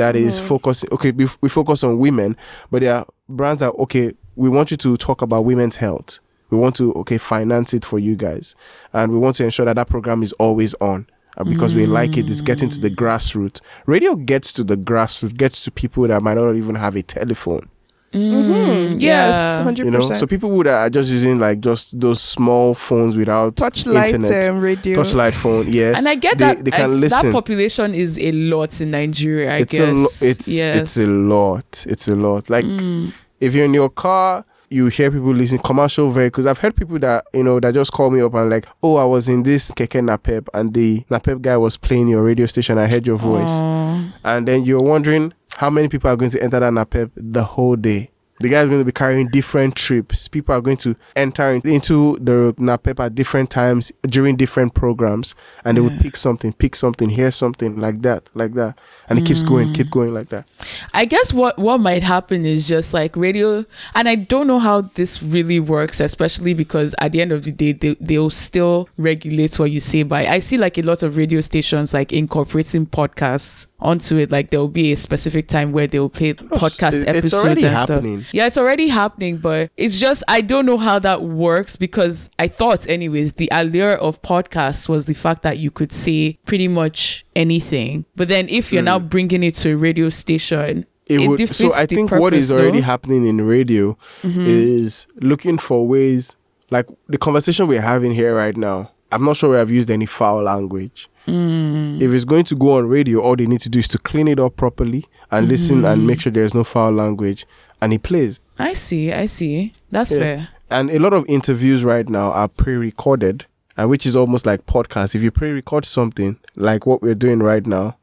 [0.00, 0.48] that is Mm-hmm.
[0.48, 0.90] focusing.
[0.92, 2.36] Okay, we, we focus on women,
[2.70, 6.18] but there are brands that okay, we want you to talk about women's health.
[6.50, 8.54] We want to okay finance it for you guys,
[8.92, 11.06] and we want to ensure that that program is always on.
[11.38, 13.60] And because we like it, it's getting to the grassroots.
[13.84, 17.68] Radio gets to the grassroots, gets to people that might not even have a telephone.
[18.16, 18.92] Mhm.
[18.92, 19.62] yes, yeah.
[19.62, 20.20] hundred You know, percent.
[20.20, 24.60] so people would are just using like just those small phones without Touchlight internet, um,
[24.60, 25.02] radio.
[25.02, 25.66] touchlight phone.
[25.70, 28.90] Yeah, And I get They- that they can I- that population is a lot in
[28.90, 29.52] Nigeria.
[29.52, 30.76] I it's guess a lo- it's yes.
[30.80, 31.84] it's a lot.
[31.88, 32.48] It's a lot.
[32.50, 33.12] Like Mm.
[33.40, 36.44] if you're in your car, you hear people listening commercial vehicles.
[36.44, 39.04] I've heard people that you know that just call me up and like, oh, I
[39.04, 42.76] was in this keke napep and the napep guy was playing your radio station.
[42.76, 44.00] I heard your voice, Aw.
[44.24, 47.76] and then you're wondering how many people are going to enter that napep the whole
[47.76, 48.10] day.
[48.38, 50.28] The guy is going to be carrying different trips.
[50.28, 55.34] People are going to enter into the napep at different times during different programs,
[55.64, 56.02] and they would mm.
[56.02, 58.78] pick something, pick something, hear something like that, like that,
[59.08, 59.48] and it keeps mm.
[59.48, 60.46] going, keep going like that.
[60.92, 64.82] I guess what what might happen is just like radio, and I don't know how
[64.82, 69.58] this really works, especially because at the end of the day, they they'll still regulate
[69.58, 70.26] what you say by.
[70.26, 74.30] I see like a lot of radio stations like incorporating podcasts onto it.
[74.30, 77.76] Like there will be a specific time where they will play podcast it's episodes and
[77.76, 78.20] happening.
[78.22, 78.34] stuff.
[78.34, 82.48] Yeah, it's already happening, but it's just I don't know how that works because I
[82.48, 87.24] thought, anyways, the allure of podcasts was the fact that you could say pretty much
[87.34, 88.04] anything.
[88.16, 88.86] But then if you're hmm.
[88.86, 91.48] now bringing it to a radio station, it, it would.
[91.48, 92.86] So I think what is already no?
[92.86, 94.44] happening in radio mm-hmm.
[94.46, 96.36] is looking for ways,
[96.70, 98.90] like the conversation we're having here right now.
[99.16, 101.08] I'm not sure we have used any foul language.
[101.26, 104.28] If it's going to go on radio, all they need to do is to clean
[104.28, 107.46] it up properly and listen and make sure there's no foul language,
[107.80, 108.40] and it plays.
[108.58, 109.10] I see.
[109.10, 109.72] I see.
[109.90, 110.18] That's Yeah.
[110.18, 110.48] fair.
[110.70, 113.46] And a lot of interviews right now are pre-recorded,
[113.76, 115.14] and which is almost like podcast.
[115.14, 117.96] If you pre-record something like what we're doing right now,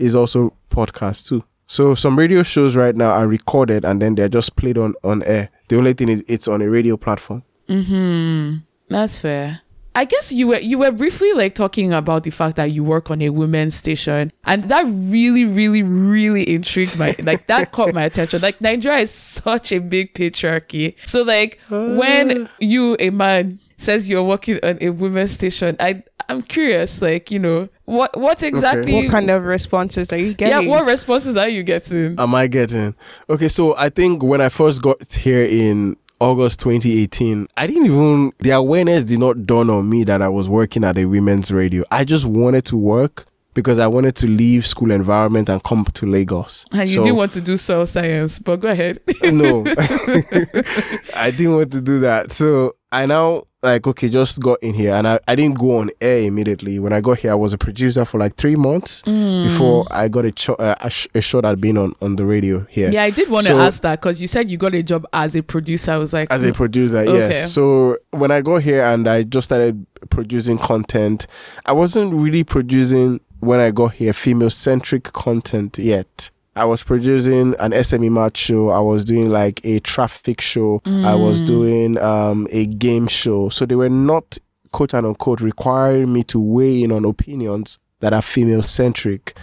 [0.00, 1.44] is also podcast too.
[1.68, 5.22] So some radio shows right now are recorded and then they're just played on on
[5.22, 5.48] air.
[5.68, 7.42] The only thing is it's on a radio platform.
[7.68, 8.56] Mm-hmm.
[8.88, 9.60] That's fair.
[9.96, 13.10] I guess you were you were briefly like talking about the fact that you work
[13.10, 18.02] on a women's station, and that really, really, really intrigued my like that caught my
[18.02, 18.42] attention.
[18.42, 22.48] Like Nigeria is such a big patriarchy, so like when uh.
[22.60, 27.38] you a man says you're working on a women's station, I I'm curious, like you
[27.38, 30.64] know what what exactly What kind of responses are you getting?
[30.64, 32.20] yeah what responses are you getting?
[32.20, 32.94] Am I getting?
[33.30, 38.32] Okay, so I think when I first got here in August 2018, I didn't even
[38.38, 41.84] the awareness did not dawn on me that I was working at a women's radio.
[41.90, 46.06] I just wanted to work because I wanted to leave school environment and come to
[46.06, 46.66] Lagos.
[46.72, 49.00] And you So- didn't want to do soil science, but go ahead.
[49.24, 49.64] no
[51.16, 54.94] i didn't want to do that so i now like okay just got in here
[54.94, 56.78] and I, I didn't go on air immediately.
[56.78, 60.24] When i got here i was a producer for like three months before i got
[60.24, 62.90] a, cho- uh, a, sh- a shot at being on, on the radio here.
[62.92, 65.04] Yeah, I did want to So- ask that because you said you got a job
[65.12, 65.92] as a producer.
[65.92, 67.16] I was like, as a producer Okay.
[67.30, 71.26] yes so when i got here and i just started producing content
[71.64, 77.54] i wasn't really producing when i got here female centric content yet I was producing
[77.58, 78.70] an SME match show.
[78.70, 80.80] I was doing like a traffic show.
[80.86, 83.50] I was doing um, a game show.
[83.50, 84.38] So they were not
[84.72, 89.36] quote and unquote requiring me to weigh in on opinions that are female centric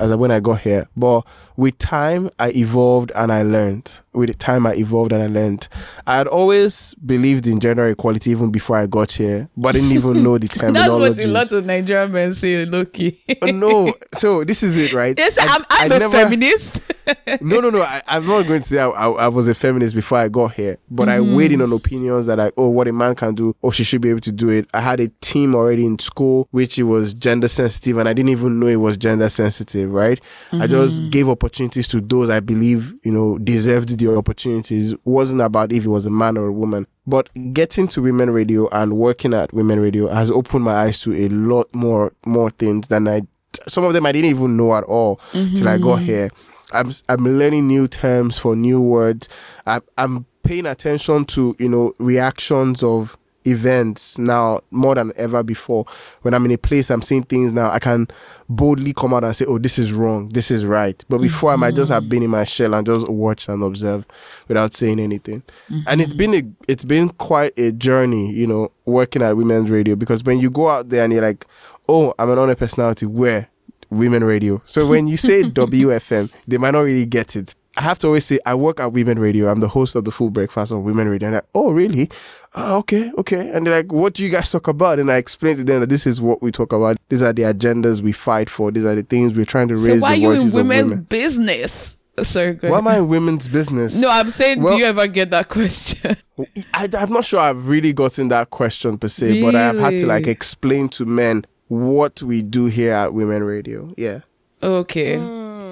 [0.00, 0.88] as when I got here.
[0.96, 1.22] But
[1.56, 3.90] with time, I evolved and I learned.
[4.12, 5.68] With time, I evolved and I learned.
[6.06, 9.92] I had always believed in gender equality even before I got here, but I didn't
[9.92, 11.14] even know the terminology.
[11.14, 13.20] That's what a lot of Nigerian men say, Loki.
[13.42, 15.16] Oh, no, so this is it, right?
[15.16, 16.82] Yes, I- I'm, I'm I a never- feminist.
[17.40, 17.82] no, no, no.
[17.82, 20.54] I, I'm not going to say I, I, I was a feminist before I got
[20.54, 21.72] here, but I weighed in mm-hmm.
[21.72, 24.20] on opinions that like, oh, what a man can do, oh, she should be able
[24.20, 24.68] to do it.
[24.74, 28.30] I had a team already in school, which it was gender sensitive, and I didn't
[28.30, 30.20] even know it was gender sensitive, right?
[30.52, 31.10] I just mm-hmm.
[31.10, 34.92] gave opportunities to those I believe, you know, deserved the opportunities.
[34.92, 36.86] It wasn't about if it was a man or a woman.
[37.06, 41.14] But getting to women radio and working at women radio has opened my eyes to
[41.14, 43.22] a lot more more things than I
[43.66, 46.04] some of them I didn't even know at all till I got mm-hmm.
[46.04, 46.30] here.
[46.72, 49.28] I'm I'm learning new terms for new words.
[49.66, 53.16] I'm I'm paying attention to you know reactions of
[53.46, 55.86] events now more than ever before.
[56.22, 57.70] When I'm in a place, I'm seeing things now.
[57.70, 58.08] I can
[58.48, 60.28] boldly come out and say, "Oh, this is wrong.
[60.28, 63.08] This is right." But before, I might just have been in my shell and just
[63.08, 64.10] watched and observed
[64.48, 65.42] without saying anything.
[65.86, 69.96] And it's been a it's been quite a journey, you know, working at women's radio
[69.96, 71.46] because when you go out there and you're like,
[71.88, 73.48] "Oh, I'm an on-air personality," where
[73.90, 74.60] women radio.
[74.64, 77.54] So when you say WFM, they might not really get it.
[77.76, 79.50] I have to always say I work at women radio.
[79.50, 81.28] I'm the host of the full breakfast on women radio.
[81.28, 82.10] And like, oh really?
[82.54, 83.50] Oh, okay, okay.
[83.50, 84.98] And they're like, what do you guys talk about?
[84.98, 86.98] And I explain to them that this is what we talk about.
[87.08, 88.70] These are the agendas we fight for.
[88.70, 91.04] These are the things we're trying to so raise why are you in women's women.
[91.04, 91.96] business?
[92.20, 92.88] Sorry, go Why am.
[92.88, 93.98] I in women's business?
[93.98, 96.14] No, I'm saying, Well- do you ever get that question?
[96.74, 100.06] I, am not sure I've really gotten that question per se, but I've had to
[100.06, 103.94] like explain to men what we do here at Women Radio.
[103.96, 104.20] Yeah.
[104.62, 105.14] okay.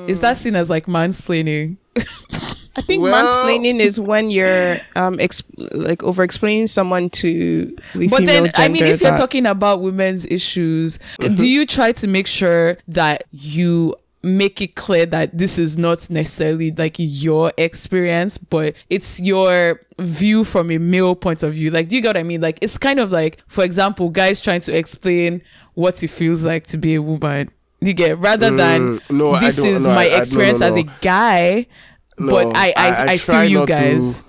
[0.09, 1.77] Is that seen as like mansplaining?
[2.77, 3.13] I think Well-
[3.47, 8.69] mansplaining is when you're um exp- like over explaining someone to the But then, I
[8.69, 11.35] mean, if you're that- talking about women's issues, Mm-hmm.
[11.35, 16.09] do you try to make sure that you make it clear that this is not
[16.11, 21.71] necessarily like your experience, but it's your view from a male point of view?
[21.71, 22.41] Like, do you get what I mean?
[22.43, 25.41] Like, it's kind of like, for example, guys trying to explain
[25.75, 27.49] what it feels like to be a woman.
[27.81, 30.77] You get rather than Mm, no, this is no, my I- I- no, experience as
[30.77, 31.67] a guy,
[32.19, 34.23] but I I, I- feel you not to- guys.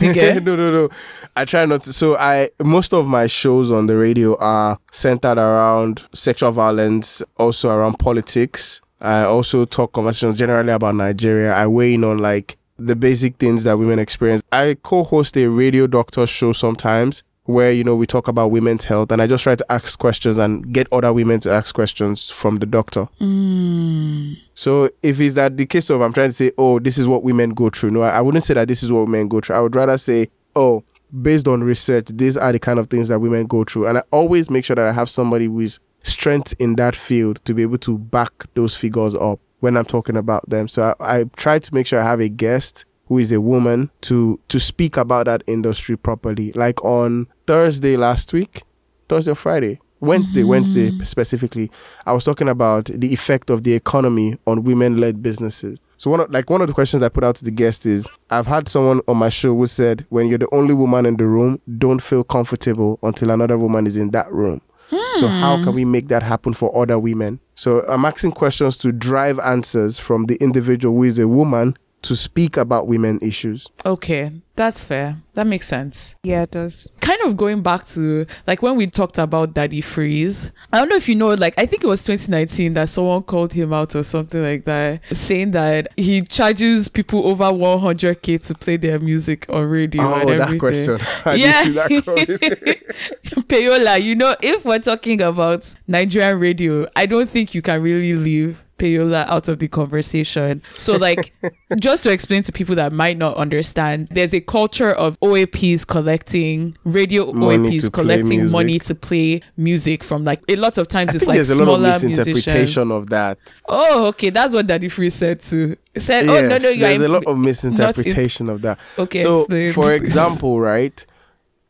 [0.00, 0.42] You get?
[0.44, 0.88] no, no, no.
[1.34, 1.92] I try not to.
[1.92, 7.70] So I most of my shows on the radio are centered around sexual violence, also
[7.70, 8.80] around politics.
[9.00, 11.52] I also talk conversations generally about Nigeria.
[11.54, 14.42] I weigh in on like the basic things that women experience.
[14.52, 19.10] I co-host a radio doctor show sometimes where you know we talk about women's health
[19.10, 22.56] and I just try to ask questions and get other women to ask questions from
[22.56, 23.08] the doctor.
[23.20, 24.36] Mm.
[24.54, 27.22] So if it's that the case of I'm trying to say, oh, this is what
[27.22, 29.56] women go through, no, I, I wouldn't say that this is what women go through.
[29.56, 30.84] I would rather say, oh,
[31.20, 33.86] based on research, these are the kind of things that women go through.
[33.86, 37.54] And I always make sure that I have somebody is strength in that field to
[37.54, 39.40] be able to back those figures up.
[39.60, 40.66] when I'm talking about them.
[40.66, 43.90] So I, I try to make sure I have a guest who is a woman
[44.02, 46.52] to to speak about that industry properly.
[46.52, 48.62] Like on Thursday last week,
[49.08, 50.48] Thursday or Friday, Wednesday, mm-hmm.
[50.48, 51.70] Wednesday specifically,
[52.06, 55.78] I was talking about the effect of the economy on women-led businesses.
[55.96, 58.08] So one of, like one of the questions I put out to the guest is
[58.28, 61.26] I've had someone on my show who said when you're the only woman in the
[61.26, 64.60] room, don't feel comfortable until another woman is in that room.
[64.90, 65.40] So hmm.
[65.40, 67.38] how can we make that happen for other women?
[67.54, 72.16] So I'm asking questions to drive answers from the individual who is a woman to
[72.16, 73.68] speak about women issues.
[73.86, 75.16] Okay, that's fair.
[75.34, 76.16] That makes sense.
[76.24, 76.88] Yeah, it does.
[77.00, 80.50] Kind of going back to like when we talked about Daddy Freeze.
[80.72, 83.52] I don't know if you know, like I think it was 2019 that someone called
[83.52, 88.76] him out or something like that, saying that he charges people over 100k to play
[88.76, 90.02] their music on radio.
[90.14, 90.98] and Oh, that question.
[91.24, 91.64] I Yeah.
[91.64, 93.46] did see that comment.
[93.48, 98.14] Payola, you know, if we're talking about Nigerian radio, I don't think you can really
[98.14, 100.60] leave Payola out of the conversation.
[100.76, 101.32] So, like,
[101.80, 106.76] just to explain to people that might not understand, there's a culture of OAPs collecting
[106.84, 111.16] radio Money OAPs collecting money to play music from like a lot of times I
[111.16, 113.38] it's like there's a lot smaller of misinterpretation of that.
[113.68, 115.76] Oh, okay, that's what Daddy Freeze said too.
[115.94, 118.78] He said, "Oh no, Yes, no, you're there's a lot of misinterpretation of that.
[118.98, 119.72] Okay, so explain.
[119.72, 121.04] for example, right,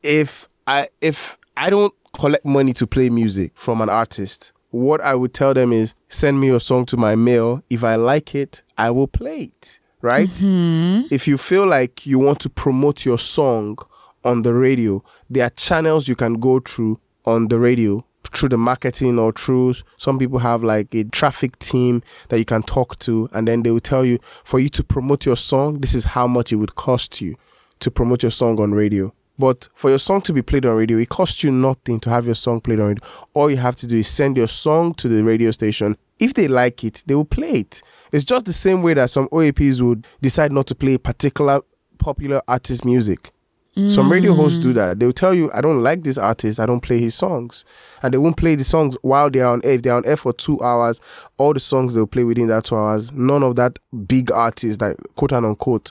[0.02, 5.14] if I if I don't collect money to play music from an artist, what I
[5.14, 7.62] would tell them is send me your song to my mail.
[7.70, 9.78] If I like it, I will play it.
[10.00, 10.28] Right?
[10.28, 11.14] Mm-hmm.
[11.14, 13.78] If you feel like you want to promote your song
[14.24, 18.04] on the radio, there are channels you can go through on the radio
[18.34, 22.62] through the marketing or through some people have like a traffic team that you can
[22.62, 25.94] talk to and then they will tell you for you to promote your song this
[25.94, 27.36] is how much it would cost you
[27.78, 30.98] to promote your song on radio but for your song to be played on radio
[30.98, 33.04] it costs you nothing to have your song played on radio.
[33.34, 35.96] All you have to do is send your song to the radio station.
[36.18, 37.82] If they like it they will play it.
[38.12, 41.60] It's just the same way that some oaps would decide not to play particular
[41.98, 43.32] popular artist music.
[43.88, 44.74] Some radio hosts do mm.
[44.74, 44.98] that.
[45.00, 47.64] They'll tell you, I don't like this artist, I don't play his songs.
[48.02, 49.72] And they won't play the songs while they're on air.
[49.72, 51.00] If they're on air for two hours,
[51.38, 54.96] all the songs they'll play within that two hours, none of that big artist, like
[55.16, 55.90] quote and unquote,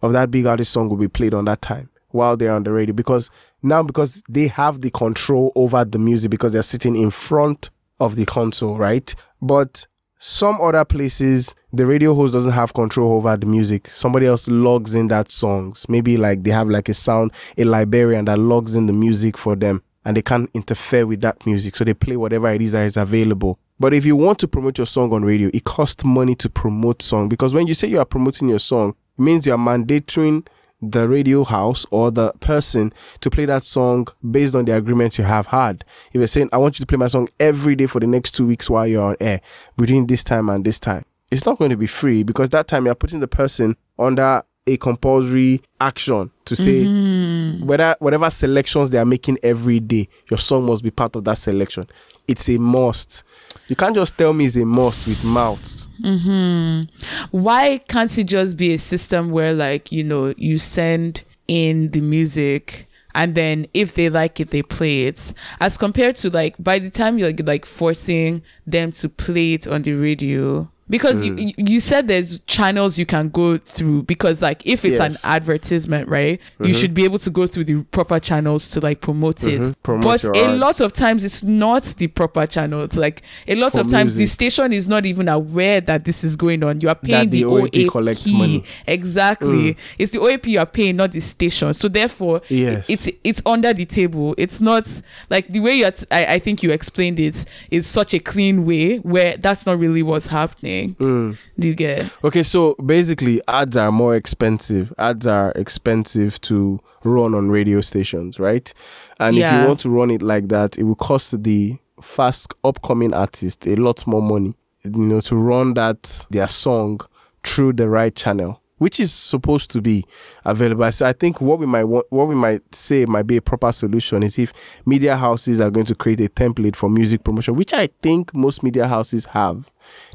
[0.00, 2.72] of that big artist song will be played on that time while they're on the
[2.72, 2.94] radio.
[2.94, 3.30] Because
[3.62, 8.16] now, because they have the control over the music because they're sitting in front of
[8.16, 9.14] the console, right?
[9.42, 9.86] But
[10.18, 14.94] some other places the radio host doesn't have control over the music somebody else logs
[14.94, 18.86] in that songs maybe like they have like a sound a librarian that logs in
[18.86, 22.50] the music for them and they can't interfere with that music so they play whatever
[22.50, 25.50] it is that is available but if you want to promote your song on radio
[25.54, 28.96] it costs money to promote song because when you say you are promoting your song
[29.16, 30.44] it means you are mandating
[30.80, 35.24] the radio house or the person to play that song based on the agreement you
[35.24, 35.84] have had.
[36.08, 38.32] If you're saying, I want you to play my song every day for the next
[38.32, 39.40] two weeks while you're on air,
[39.76, 42.86] between this time and this time, it's not going to be free because that time
[42.86, 47.66] you're putting the person under a compulsory action to say mm-hmm.
[47.66, 51.38] whether whatever selections they are making every day, your song must be part of that
[51.38, 51.86] selection.
[52.26, 53.24] It's a must.
[53.68, 55.86] You can't just tell me it's a must with mouths.
[56.00, 57.36] Mm-hmm.
[57.36, 62.00] why can't it just be a system where like you know you send in the
[62.00, 66.78] music and then if they like it they play it as compared to like by
[66.78, 71.38] the time you're like forcing them to play it on the radio because mm.
[71.38, 75.14] you you you said there's channels you can go through because like if it's Yes.
[75.24, 76.72] an advertisement right you mm-hmm.
[76.72, 79.74] should be able to go through the proper channels to like promote it Mhm.
[79.82, 80.58] Promote but a ads.
[80.58, 84.26] lot of times it's not the proper channels like a lot For of times the
[84.26, 87.44] station is not even aware that this is going on you are paying the the,
[87.44, 88.64] OAP collects money.
[88.86, 89.74] Exactly.
[89.74, 89.76] Mm.
[89.98, 91.74] It's the OAP you are paying, not the station.
[91.74, 92.86] So therefore, Yes.
[92.88, 94.34] it's it's under the table.
[94.38, 94.84] It's not
[95.30, 95.90] like the way you.
[95.90, 99.78] T- I, I think you explained it is such a clean way where that's not
[99.78, 100.77] really what's happening.
[100.86, 101.36] Mm.
[101.58, 102.10] Do you get?
[102.24, 104.92] Okay, so basically, ads are more expensive.
[104.98, 108.72] Ads are expensive to run on radio stations, right?
[109.20, 113.12] And if you want to run it like that, it will cost the fast upcoming
[113.12, 114.54] artist a lot more money,
[114.84, 117.00] you know, to run that their song
[117.44, 120.04] through the right channel, which is supposed to be
[120.44, 120.90] available.
[120.92, 123.72] So I think what we might want, what we might say might be a proper
[123.72, 124.52] solution is if
[124.86, 128.62] media houses are going to create a template for music promotion, which I think most
[128.62, 129.68] media houses have.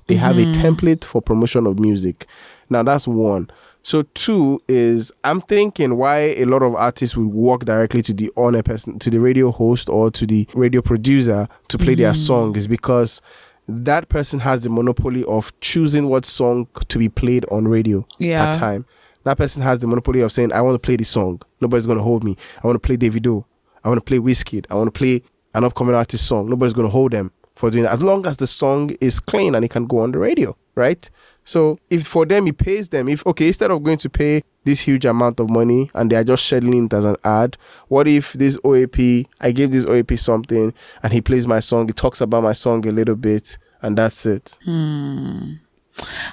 [0.07, 0.61] They have a mm-hmm.
[0.61, 2.25] template for promotion of music.
[2.69, 3.49] Now that's one.
[3.83, 8.31] So two is I'm thinking why a lot of artists would walk directly to the
[8.37, 12.21] owner person, to the radio host or to the radio producer to play their mm-hmm.
[12.21, 13.21] song is because
[13.67, 18.49] that person has the monopoly of choosing what song to be played on radio Yeah.
[18.49, 18.85] at time.
[19.23, 21.41] That person has the monopoly of saying, I want to play this song.
[21.61, 22.37] Nobody's gonna hold me.
[22.61, 23.45] I want to play Davido.
[23.83, 24.65] I want to play Wizkid.
[24.69, 25.23] I want to play
[25.53, 26.49] an upcoming artist song.
[26.49, 27.93] Nobody's gonna hold them for doing that.
[27.93, 30.55] As long as the song is clean and it can go on the radio.
[30.75, 31.09] right?
[31.45, 34.81] So if for them it pays them, if okay, instead of going to pay this
[34.81, 38.33] huge amount of money and they are just scheduling it as an ad, what if
[38.33, 42.43] this OAP I give this OAP something and he plays my song, he talks about
[42.43, 44.57] my song a little bit, and that's it.
[44.65, 45.53] Hmm.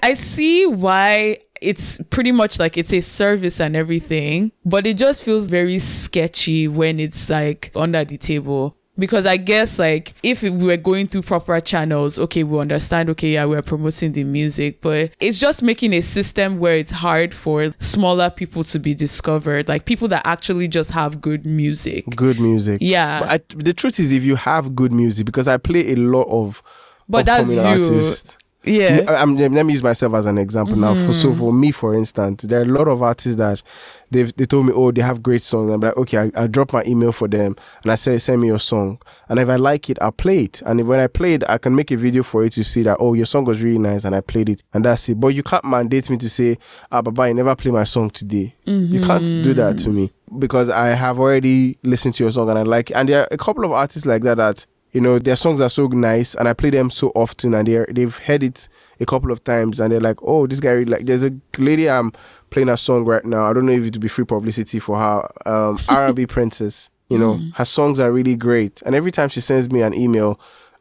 [0.03, 5.25] I see why it's pretty much like it's a service and everything, but it just
[5.25, 8.77] feels very sketchy when it's like under the table.
[9.01, 13.31] Because I guess like if we were going through proper channels, okay, we understand, okay,
[13.33, 17.75] yeah, we're promoting the music, but it's just making a system where it's hard for
[17.81, 22.05] smaller people to be discovered, like people that actually just have good music.
[22.15, 22.79] Good music.
[22.81, 23.21] Yeah.
[23.21, 26.29] But I, the truth is, if you have good music, because I play a lot
[26.29, 26.63] of
[27.09, 27.61] But that's you.
[27.61, 28.37] artists.
[28.65, 29.05] Yeah.
[29.09, 30.95] I- I'm, let me use myself as an example now.
[30.95, 33.63] For, so for me, for instance, there are a lot of artists that
[34.11, 35.73] they've they told me, oh, they have great songs.
[35.73, 38.49] I'm like, okay, I, I'll drop my email for them, and I say, send me
[38.49, 40.63] your song, and if I like it, I'll play it.
[40.67, 42.83] And if, when I play it, I can make a video for it to see
[42.83, 45.19] that, oh, your song was really nice, and I played it, and that's it.
[45.19, 46.59] But you can't mandate me to say,
[46.93, 48.55] ah, Baba, you never play my song today.
[48.67, 52.59] You can't do that to me because I have already listened to your song and
[52.59, 52.95] I like it.
[52.97, 55.69] And there are a couple of artists like that that you know their songs are
[55.71, 58.69] so nice and I play them so often and they they've heard it
[58.99, 61.07] a couple of times and they're like, oh, this guy really like.
[61.07, 62.13] There's a lady I'm
[62.51, 63.49] playing a song right now.
[63.49, 65.49] I don't know if it would be free publicity for her.
[65.49, 66.91] Um, R&B Princess.
[67.09, 68.83] You know, her songs are really great.
[68.87, 70.39] And every time she sends me an email,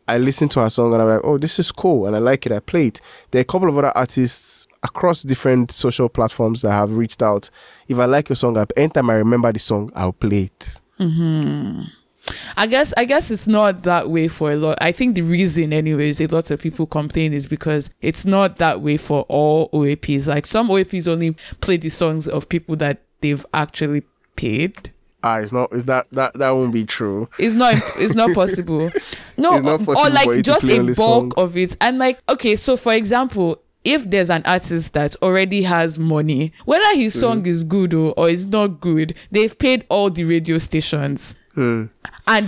[0.07, 2.45] I listen to her song and I'm like, oh, this is cool and I like
[2.45, 2.51] it.
[2.51, 3.01] I play it.
[3.32, 7.49] There are a couple of other artists across different social platforms that have reached out.
[7.88, 10.82] If I like your song, I- anytime I remember the song, I'll play it.
[12.58, 14.78] I guess I guess it's not that way for a lot.
[14.82, 18.82] I think the reason, anyways, a lot of people complain is because it's not that
[18.82, 20.28] way for all OAPs.
[20.28, 24.04] Like some OAPs only play the songs of people that they've actually
[24.36, 24.92] paid.
[25.24, 25.74] Ah, it's not.
[25.74, 27.28] Is that that that won't be true?
[27.38, 27.76] It's not.
[27.98, 28.90] It's not possible.
[29.38, 31.32] No, It's not or- possible or like just a bulk song.
[31.38, 31.76] of it.
[31.82, 36.84] And like, okay, so for example, if there's an artist that already has money, whether
[36.96, 37.20] his Mm-hmm.
[37.20, 41.36] song is good or, or is not good, they've paid all the radio stations.
[41.56, 41.89] And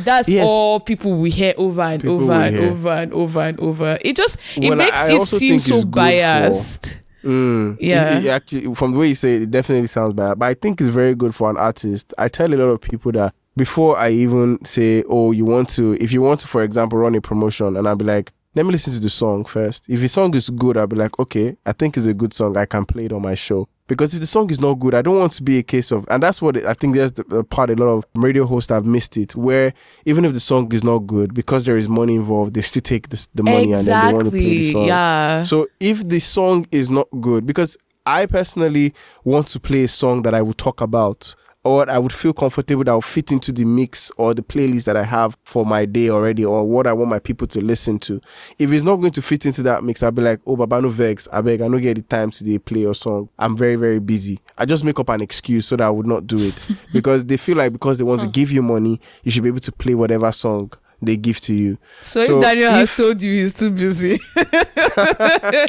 [0.06, 0.30] that's.
[0.30, 0.46] Yes.
[0.48, 2.70] all people will hear over and People over and hear.
[2.70, 3.98] over and over and over.
[4.02, 7.00] It just it Well, makes I it seem so for- biased.
[7.24, 7.78] Mm.
[7.80, 8.18] Yeah.
[8.18, 10.40] It- it actually, from the way you say it, it definitely sounds bad.
[10.40, 12.14] But I think it's very good for an artist.
[12.18, 15.94] I tell a lot of people that before I even say, oh, you want to,
[16.02, 18.72] if you want to, for example, run a promotion, and I'll be like, let me
[18.72, 19.90] listen to the song first.
[19.90, 22.58] If the song is good, I'll be like, okay, I think it's a good song.
[22.58, 23.68] I can play it on my show.
[23.88, 26.06] Because if the song is not good, I don't want to be a case of,
[26.10, 28.86] and that's what it- I think there's the, part a lot of radio hosts have
[28.86, 29.74] missed it, where
[30.06, 33.10] even if the song is not good, because there is money involved, they still take
[33.10, 34.86] this, the money and then they want to play the song.
[34.86, 35.44] Yeah.
[35.44, 37.76] So if the song is not good, because
[38.06, 38.94] I personally
[39.26, 42.84] want to play a song that I will talk about or I would feel comfortable
[42.86, 46.10] that will fit into the mix or the playlist that I have for my day
[46.10, 48.20] already or what I want my people to listen to.
[48.58, 50.90] If it's not going to fit into that mix, I'll be like, oh, Baba no
[50.90, 53.30] vex, I beg, I don't get the time to dey play your song.
[53.38, 54.40] I'm very, very busy.
[54.58, 56.60] I just make up an excuse so that I would not do it
[56.94, 59.60] because they feel like because they want to give you money, you should be able
[59.60, 60.72] to play whatever song
[61.04, 61.78] they give to you.
[62.02, 64.20] so, so if Daniel has told you he's too busy,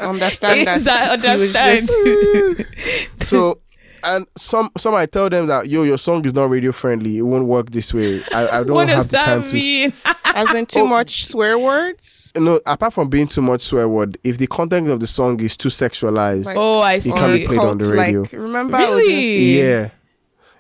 [0.03, 0.77] understand that.
[0.77, 2.57] is that he was understand?
[3.19, 3.59] just- so
[4.05, 7.19] and some some I tell them that yo your song is not radio friendly.
[7.19, 8.21] It won't work this way.
[8.35, 9.55] I, I don't what does have the time that to.
[9.55, 9.93] mean?
[10.35, 10.87] as in too Oh.
[10.87, 12.33] much swear words.
[12.35, 15.57] No, apart from being too much swear word, if the content of the song is
[15.57, 17.11] too sexualized, Like- oh, I see.
[17.11, 18.23] It can't be played on the radio.
[18.23, 19.59] Like, remember Really?
[19.59, 19.91] Yeah.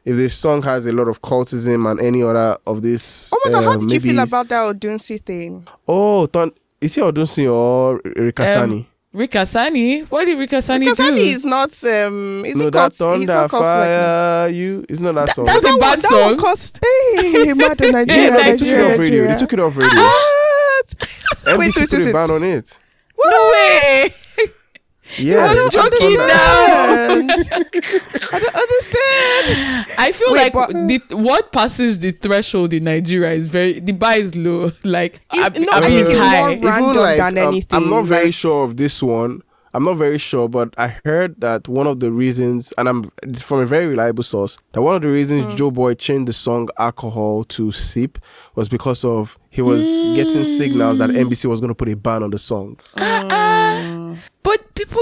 [0.04, 3.50] If the song has a lot of cultism and any other of this, Oh my
[3.52, 5.66] god, how uh, did you feel about that Odunsi thing?
[5.86, 8.80] Oh, Thon- is it Odunsi or Rikasani?
[8.80, 10.06] Um, Rikasani?
[10.10, 11.04] What did Rikasani Because do?
[11.04, 14.48] Kasani is not um is no, he that called he's thunder not called like fire
[14.48, 14.86] you.
[14.88, 15.44] It's not that, song.
[15.44, 16.20] that's a bad one, That song.
[16.22, 19.26] one cost hey Mado yeah, Nigeria, they took it off radio.
[19.26, 20.00] They took it off radio.
[20.00, 20.86] What?
[21.44, 22.12] NBC wait, put wait, a wait.
[22.12, 22.78] ban on it.
[23.22, 24.14] no way.
[25.18, 26.26] Yeah, I they don't took joking Thunder.
[26.26, 27.52] now.
[28.32, 29.86] I don't understand.
[29.98, 33.92] I feel Wait, like but- the what passes the threshold in Nigeria is very the
[33.92, 34.70] bar is low.
[34.84, 36.40] Like It's- Ab- no, I Abi think is it's high.
[36.40, 37.76] more Even random like, than um, anything.
[37.82, 39.42] I'm not very like- sure of this one.
[39.74, 43.60] I'm not very sure, but I heard that one of the reasons, and I'm from
[43.60, 45.50] a very reliable source, that one of the reasons Hmm.
[45.52, 48.18] Joeboy changed the song "Alcohol" to "Sip"
[48.54, 49.82] was because of he was
[50.14, 52.76] getting signals that NBC was going to put a ban on the song.
[52.94, 53.32] But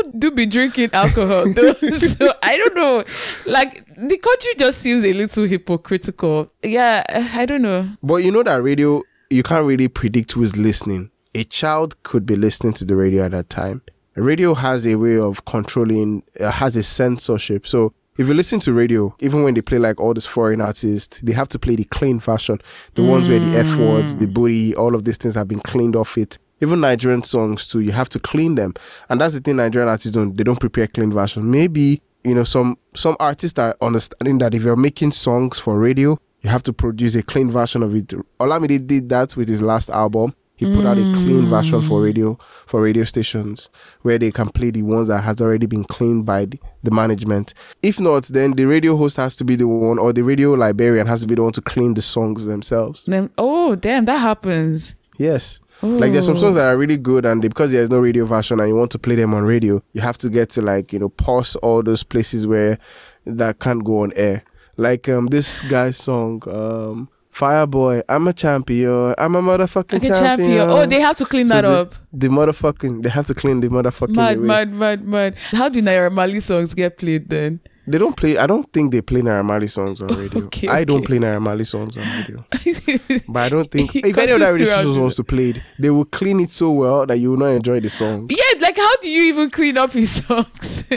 [0.02, 1.72] people do be drinking alcohol though.
[1.90, 3.04] so I don't know.
[3.46, 6.50] Like the country just seems a little hypocritical.
[6.62, 7.88] Yeah, I don't know.
[8.02, 11.10] But you know that radio, you can't really predict who is listening.
[11.34, 13.82] A child could be listening to the radio at that time.
[14.16, 17.66] Radio has a way of controlling, uh, has a censorship.
[17.66, 21.20] So if you listen to radio, even when they play like all these foreign artists,
[21.20, 22.60] they have to play the clean version.
[22.94, 25.94] The ones where the F words, the booty, all of these things have been cleaned
[25.94, 26.36] off it.
[26.60, 28.74] Even Nigerian songs too, you have to clean them.
[29.08, 31.44] And that's the thing Nigerian artists don't they don't prepare clean versions.
[31.44, 36.18] Maybe, you know, some some artists are understanding that if you're making songs for radio,
[36.42, 38.08] you have to produce a clean version of it.
[38.38, 40.34] Olamide did that with his last album.
[40.56, 42.36] He put out a clean version for radio
[42.66, 43.70] for radio stations
[44.02, 47.54] where they can play the ones that has already been cleaned by the, the management.
[47.82, 51.06] If not, then the radio host has to be the one, or the radio librarian
[51.06, 53.06] has to be the one to clean the songs themselves.
[53.06, 54.96] Then oh damn, that happens.
[55.16, 55.60] Yes.
[55.82, 58.68] Like there's some songs that are really good, and because there's no radio version, and
[58.68, 61.08] you want to play them on radio, you have to get to like you know
[61.08, 62.78] pause all those places where
[63.24, 64.42] that can't go on air.
[64.76, 70.14] Like um this guy's song, um Fireboy, I'm a champion, I'm a motherfucking champion.
[70.14, 70.68] champion.
[70.68, 71.94] Oh, they have to clean So that the, up.
[72.12, 74.16] The motherfucking, they have to clean the motherfucking.
[74.16, 74.46] Mad, away.
[74.46, 75.36] mad, mad, mad.
[75.52, 77.60] How do Naira Marley songs get played then?
[77.86, 78.36] They don't play.
[78.36, 80.44] I don't think they play Naira Marley songs on radio.
[80.50, 82.44] Okay, I don't play Naira Marley songs on radio.
[83.28, 86.04] But I don't think if any other radio stations wants to play it, they will
[86.04, 88.28] clean it so well that you will not enjoy the song.
[88.30, 90.84] yeah, like how do you even clean up his songs?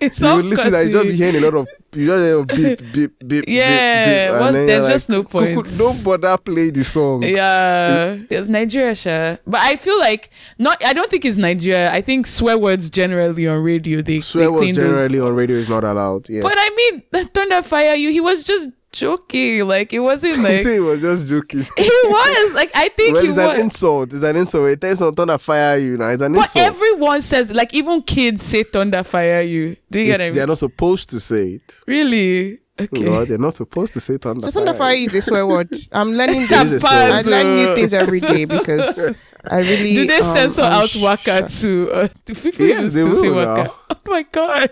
[0.00, 2.76] it's you all will listen you just be hearing a lot of you just hear
[2.76, 3.44] beep beep beep.
[3.48, 7.22] Yeah, beep, beep, there's just no point." Don't bother play the song.
[7.22, 9.38] Yeah, it's Nigeria, sure.
[9.46, 10.84] But I feel like not.
[10.84, 11.92] I don't think it's Nigeria.
[11.92, 14.76] I think swear words generally on radio they Swear they words clean
[15.10, 16.28] generally on radio is not allowed.
[16.28, 16.42] Yeah.
[16.42, 18.10] But I mean, Thunder Fire You.
[18.10, 19.66] He was just joking.
[19.66, 21.60] Like it wasn't like he was just joking.
[21.76, 22.54] he was.
[22.54, 23.54] Like I think well, he it's was.
[23.54, 24.12] an insult.
[24.12, 24.68] It's an insult.
[24.68, 26.08] It tells someone to fire you now.
[26.08, 26.66] It's an but insult.
[26.66, 29.76] everyone says like even kids say Thunder Fire You.
[29.90, 30.34] Do you get what I mean?
[30.34, 31.76] they're not supposed to say it.
[31.86, 32.60] Really?
[32.84, 33.04] Okay.
[33.04, 34.46] No, they're not supposed to say thunder.
[34.46, 35.74] So thunder fire is a swear word.
[35.92, 36.72] I'm learning It this.
[36.72, 39.16] is a I swear learn new things every day because
[39.48, 42.78] I really Do they um, censor I'm out sh- Waka to uh, do people Yes,
[42.78, 43.64] even still say will Waka?
[43.64, 43.74] now.
[43.90, 44.70] Oh my god.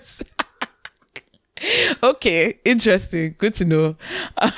[2.02, 3.34] Okay, interesting.
[3.38, 3.96] Good to know.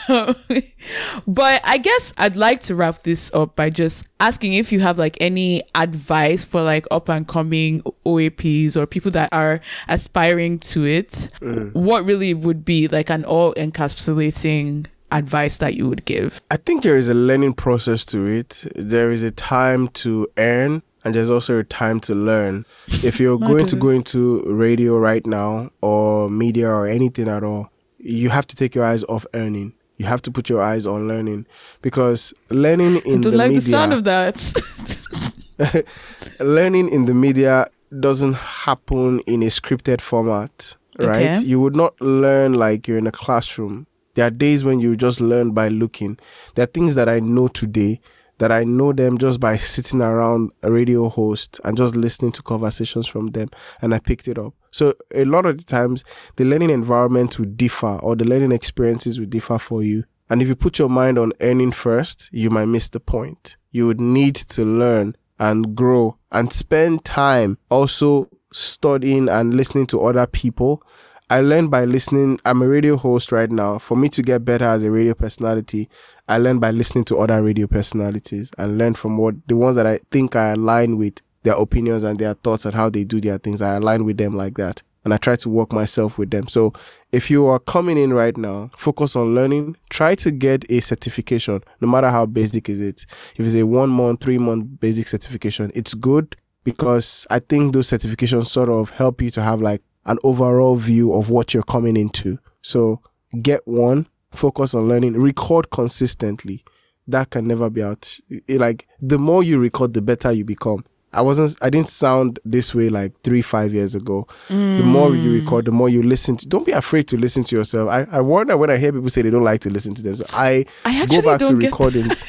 [0.08, 0.34] Um,
[1.26, 4.98] but I guess I'd like to wrap this up by just asking if you have
[4.98, 10.84] like any advice for like up and coming OAPs or people that are aspiring to
[10.84, 11.28] it.
[11.40, 11.74] Mm.
[11.74, 16.40] What really would be like an all encapsulating advice that you would give?
[16.50, 18.64] I think there is a learning process to it.
[18.74, 22.66] There is a time to earn and there's also a time to learn.
[23.02, 27.70] If you're going to go into radio right now or media or anything at all,
[27.98, 29.74] you have to take your eyes off earning.
[29.96, 31.46] You have to put your eyes on learning
[31.82, 35.84] because learning in I don't the like media the sound of that.
[36.40, 37.66] learning in the media
[37.98, 41.38] doesn't happen in a scripted format, right?
[41.38, 41.40] Okay.
[41.40, 43.86] You would not learn like you're in a classroom.
[44.14, 46.18] There are days when you just learn by looking.
[46.54, 48.00] There are things that I know today
[48.40, 52.42] that I know them just by sitting around a radio host and just listening to
[52.42, 53.50] conversations from them
[53.82, 54.54] and I picked it up.
[54.70, 56.04] So a lot of the times
[56.36, 60.04] the learning environment will differ or the learning experiences will differ for you.
[60.30, 63.56] And if you put your mind on earning first, you might miss the point.
[63.72, 70.00] You would need to learn and grow and spend time also studying and listening to
[70.00, 70.82] other people.
[71.30, 72.40] I learned by listening.
[72.44, 73.78] I'm a radio host right now.
[73.78, 75.88] For me to get better as a radio personality,
[76.28, 79.86] I learned by listening to other radio personalities and learn from what the ones that
[79.86, 83.38] I think I align with their opinions and their thoughts and how they do their
[83.38, 83.62] things.
[83.62, 84.82] I align with them like that.
[85.04, 86.48] And I try to work myself with them.
[86.48, 86.72] So
[87.12, 89.76] if you are coming in right now, focus on learning.
[89.88, 93.06] Try to get a certification, no matter how basic is it.
[93.36, 97.88] If it's a one month, three month basic certification, it's good because I think those
[97.88, 101.96] certifications sort of help you to have like an overall view of what you're coming
[101.96, 102.38] into.
[102.62, 103.00] So
[103.42, 106.64] get one, focus on learning, record consistently.
[107.06, 108.18] That can never be out.
[108.48, 110.84] Like the more you record, the better you become.
[111.12, 114.26] I wasn't I didn't sound this way like three, five years ago.
[114.48, 117.56] The more you record, the more you listen to don't be afraid to listen to
[117.56, 117.88] yourself.
[117.90, 120.16] I, I wonder when I hear people say they don't like to listen to them.
[120.16, 122.24] So I I go back to recordings.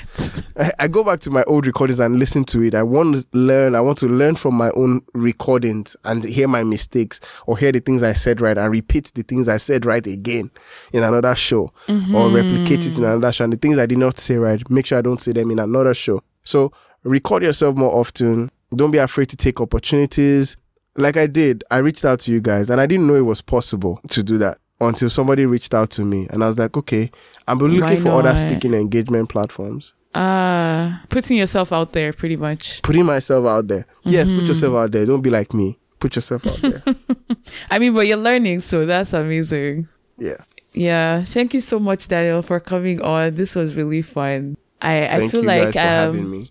[0.58, 2.74] I, I go back to my old recordings and listen to it.
[2.76, 3.76] I want to learn.
[3.76, 7.80] I want to learn from my own recordings and hear my mistakes or hear the
[7.80, 10.50] things I said right and repeat the things I said right again
[10.92, 13.44] in another show or replicate it in another show.
[13.44, 15.60] And the things I did not say right, make sure I don't say them in
[15.60, 16.24] another show.
[16.44, 16.72] So
[17.04, 18.50] record yourself more often.
[18.76, 20.58] Don't be afraid to take opportunities.
[20.98, 23.42] Like I did, I reached out to you guys and I didn't know it was
[23.42, 27.12] possible to do that until somebody reached out to me and I was like, okay,
[27.48, 29.94] I'm looking Why for other speaking engagement platforms.
[30.14, 32.82] uh putting yourself out there pretty much.
[32.82, 33.86] Putting myself out there.
[34.04, 34.40] Yes, Mm-hmm.
[34.40, 35.06] put yourself out there.
[35.06, 35.78] Don't be like me.
[36.00, 36.84] Put yourself out there.
[37.72, 39.88] I mean, but you're learning, so that's amazing.
[40.18, 40.38] yeah.
[40.74, 43.36] Yeah, thank you so much, Daniel, for coming on.
[43.36, 44.56] This was really fun.
[44.82, 46.48] I, I feel you like guys for having um.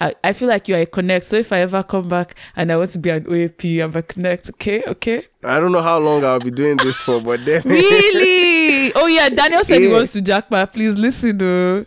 [0.00, 1.24] I, I feel like you're a connect.
[1.26, 4.02] So if I ever come back and I want to be an OAP, I'm a
[4.02, 4.48] connect.
[4.50, 5.22] Okay, okay.
[5.44, 8.29] I don't know how long I'll be doing this for, but then Really?
[8.94, 10.72] Oh yeah, Daniel said he wants to jackpot.
[10.72, 11.84] Please listen, though.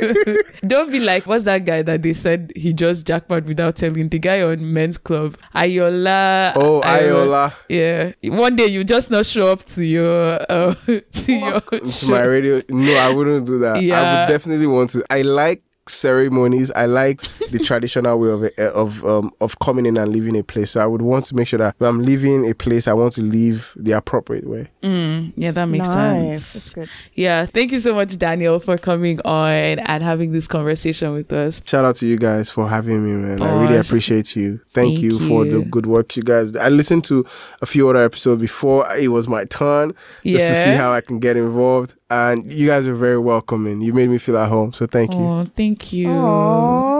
[0.66, 4.18] Don't be like, what's that guy that they said he just jackpot without telling the
[4.18, 6.52] guy on Men's Club, Ayola.
[6.56, 7.50] Oh, Ayola.
[7.50, 7.54] Ayola.
[7.68, 12.10] Yeah, one day you just not show up to your uh, to your to show.
[12.10, 12.62] my radio.
[12.68, 13.82] No, I wouldn't do that.
[13.82, 14.00] Yeah.
[14.00, 15.04] I would definitely want to.
[15.10, 16.70] I like ceremonies.
[16.72, 18.44] I like the traditional way of
[18.74, 20.72] of um, of coming in and leaving a place.
[20.72, 23.12] So I would want to make sure that when I'm leaving a place, I want
[23.14, 24.68] to leave the appropriate way.
[24.82, 26.44] Mm, yeah, that makes Nice.
[26.44, 26.72] sense.
[26.72, 26.88] That's good.
[27.14, 29.50] Yeah, thank you so much, Daniel, for coming on
[29.80, 31.62] and having this conversation with us.
[31.64, 33.42] Shout out to you guys for having me, man.
[33.42, 34.58] I really appreciate you.
[34.70, 36.54] Thank, Thank you, for the good work you guys.
[36.56, 37.24] I listened to
[37.60, 40.38] a few other episodes before it was my turn, Yeah.
[40.38, 41.94] just to see how I can get involved.
[42.10, 43.80] And you guys were very welcoming.
[43.80, 44.72] You made me feel at home.
[44.72, 45.18] So thank you.
[45.18, 46.08] Oh, thank you.
[46.08, 46.99] Aww.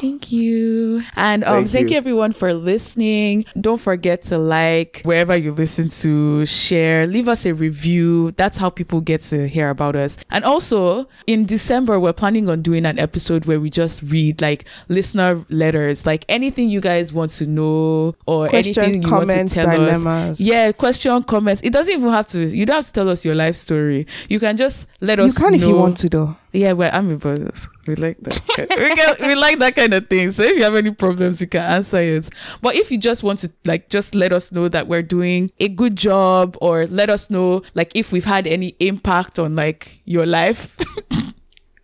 [0.00, 1.02] Thank you.
[1.16, 1.92] And um, Thank thank, you.
[1.92, 3.44] you everyone for listening.
[3.60, 8.30] Don't forget to like wherever you listen to, share, leave us a review.
[8.32, 10.16] That's how people get to hear about us.
[10.30, 14.64] And also, in December, we're planning on doing an episode where we just read like
[14.88, 19.70] listener letters, like anything you guys want to know or Question, anything you comments, want
[19.70, 20.40] to tell us.
[20.40, 21.62] Yeah, question, comments.
[21.62, 22.46] It doesn't even have to.
[22.46, 24.06] You don't have to tell us your life story.
[24.28, 25.56] You can just let You us You can know.
[25.58, 26.36] if you want to, though.
[26.52, 27.68] Yeah, we're Army brothers.
[27.86, 28.40] We like that.
[28.70, 30.30] we, can, we like that kind of thing.
[30.30, 32.30] So if you have any problems, we can answer it.
[32.62, 35.68] But if you just want to like just let us know that we're doing a
[35.68, 40.24] good job or let us know like if we've had any impact on like your
[40.26, 40.76] life.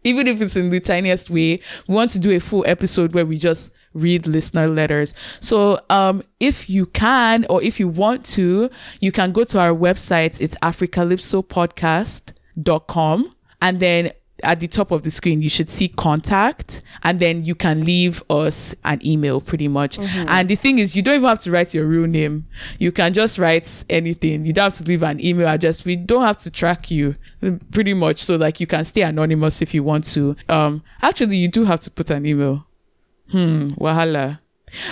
[0.06, 1.58] Even if it's in the tiniest way,
[1.88, 5.14] we want to do a full episode where we just read listener letters.
[5.40, 8.68] So um if you can or if you want to,
[9.00, 10.40] you can go to our website.
[10.40, 13.30] It's africalypsopodcast.com
[13.62, 14.12] and then
[14.44, 18.22] at the top of the screen you should see contact and then you can leave
[18.30, 19.98] us an email pretty much.
[19.98, 22.46] And the thing is you don't even have to write your real name.
[22.78, 24.44] You can just write anything.
[24.44, 25.84] You don't have to leave an email address.
[25.84, 27.14] We don't have to track you
[27.70, 28.22] pretty much.
[28.22, 30.36] So like you can stay anonymous if you want to.
[30.48, 32.66] Um actually you do have to put an email.
[33.30, 34.38] Hmm wahala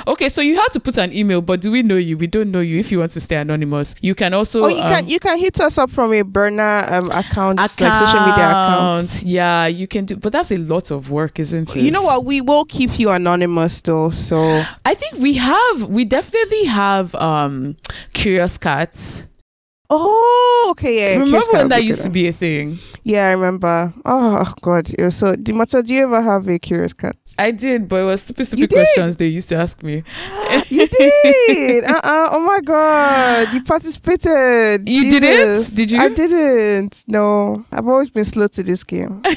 [0.07, 2.51] okay so you have to put an email but do we know you we don't
[2.51, 5.09] know you if you want to stay anonymous you can also Or you um, can
[5.09, 9.23] you can hit us up from a burner um account, like social media accounts.
[9.23, 11.83] Yeah, you can do, but that's a lot of work, isn't it?
[11.83, 12.25] You know what?
[12.25, 14.11] We will keep you anonymous though.
[14.11, 17.77] So I think we have, we definitely have um
[18.13, 19.25] Curious Cats.
[19.95, 21.21] Oh, okay, yeah.
[21.21, 22.79] Remember when that used to be a thing?
[23.05, 23.93] Yeah, I remember.
[24.05, 25.35] Oh God, it was so.
[25.35, 27.17] Dimata, do you ever have a curious cat?
[27.39, 30.03] I did, but it was stupid, stupid questions they used to ask me.
[30.69, 31.85] You did.
[31.91, 34.89] uh uh Oh my God, you participated.
[34.89, 35.21] You Jesus.
[35.21, 35.77] didn't?
[35.77, 36.01] Did you?
[36.01, 37.05] I didn't.
[37.07, 39.23] No, I've always been slow to this game.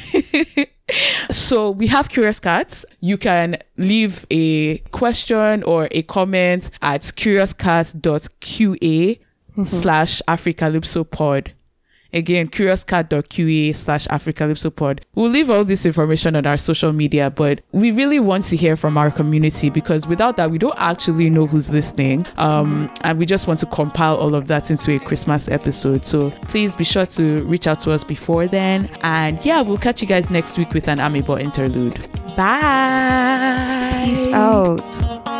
[1.31, 2.85] So we have Curious Cats.
[3.01, 9.19] You can leave a question or a comment at curiouscat.qa
[9.63, 11.51] slash africalypsopod.
[12.13, 15.01] Again, curiouscat.qa slash africalypsopod.
[15.15, 18.77] We'll leave all this information on our social media, but we really want to hear
[18.77, 22.25] from our community because without that, we don't actually know who's listening.
[22.37, 26.05] Um, and we just want to compile all of that into a Christmas episode.
[26.05, 28.89] So please be sure to reach out to us before then.
[29.01, 31.99] And yeah, we'll catch you guys next week with an Amibot interlude.
[32.37, 34.05] Bye.
[34.05, 35.34] Peace out.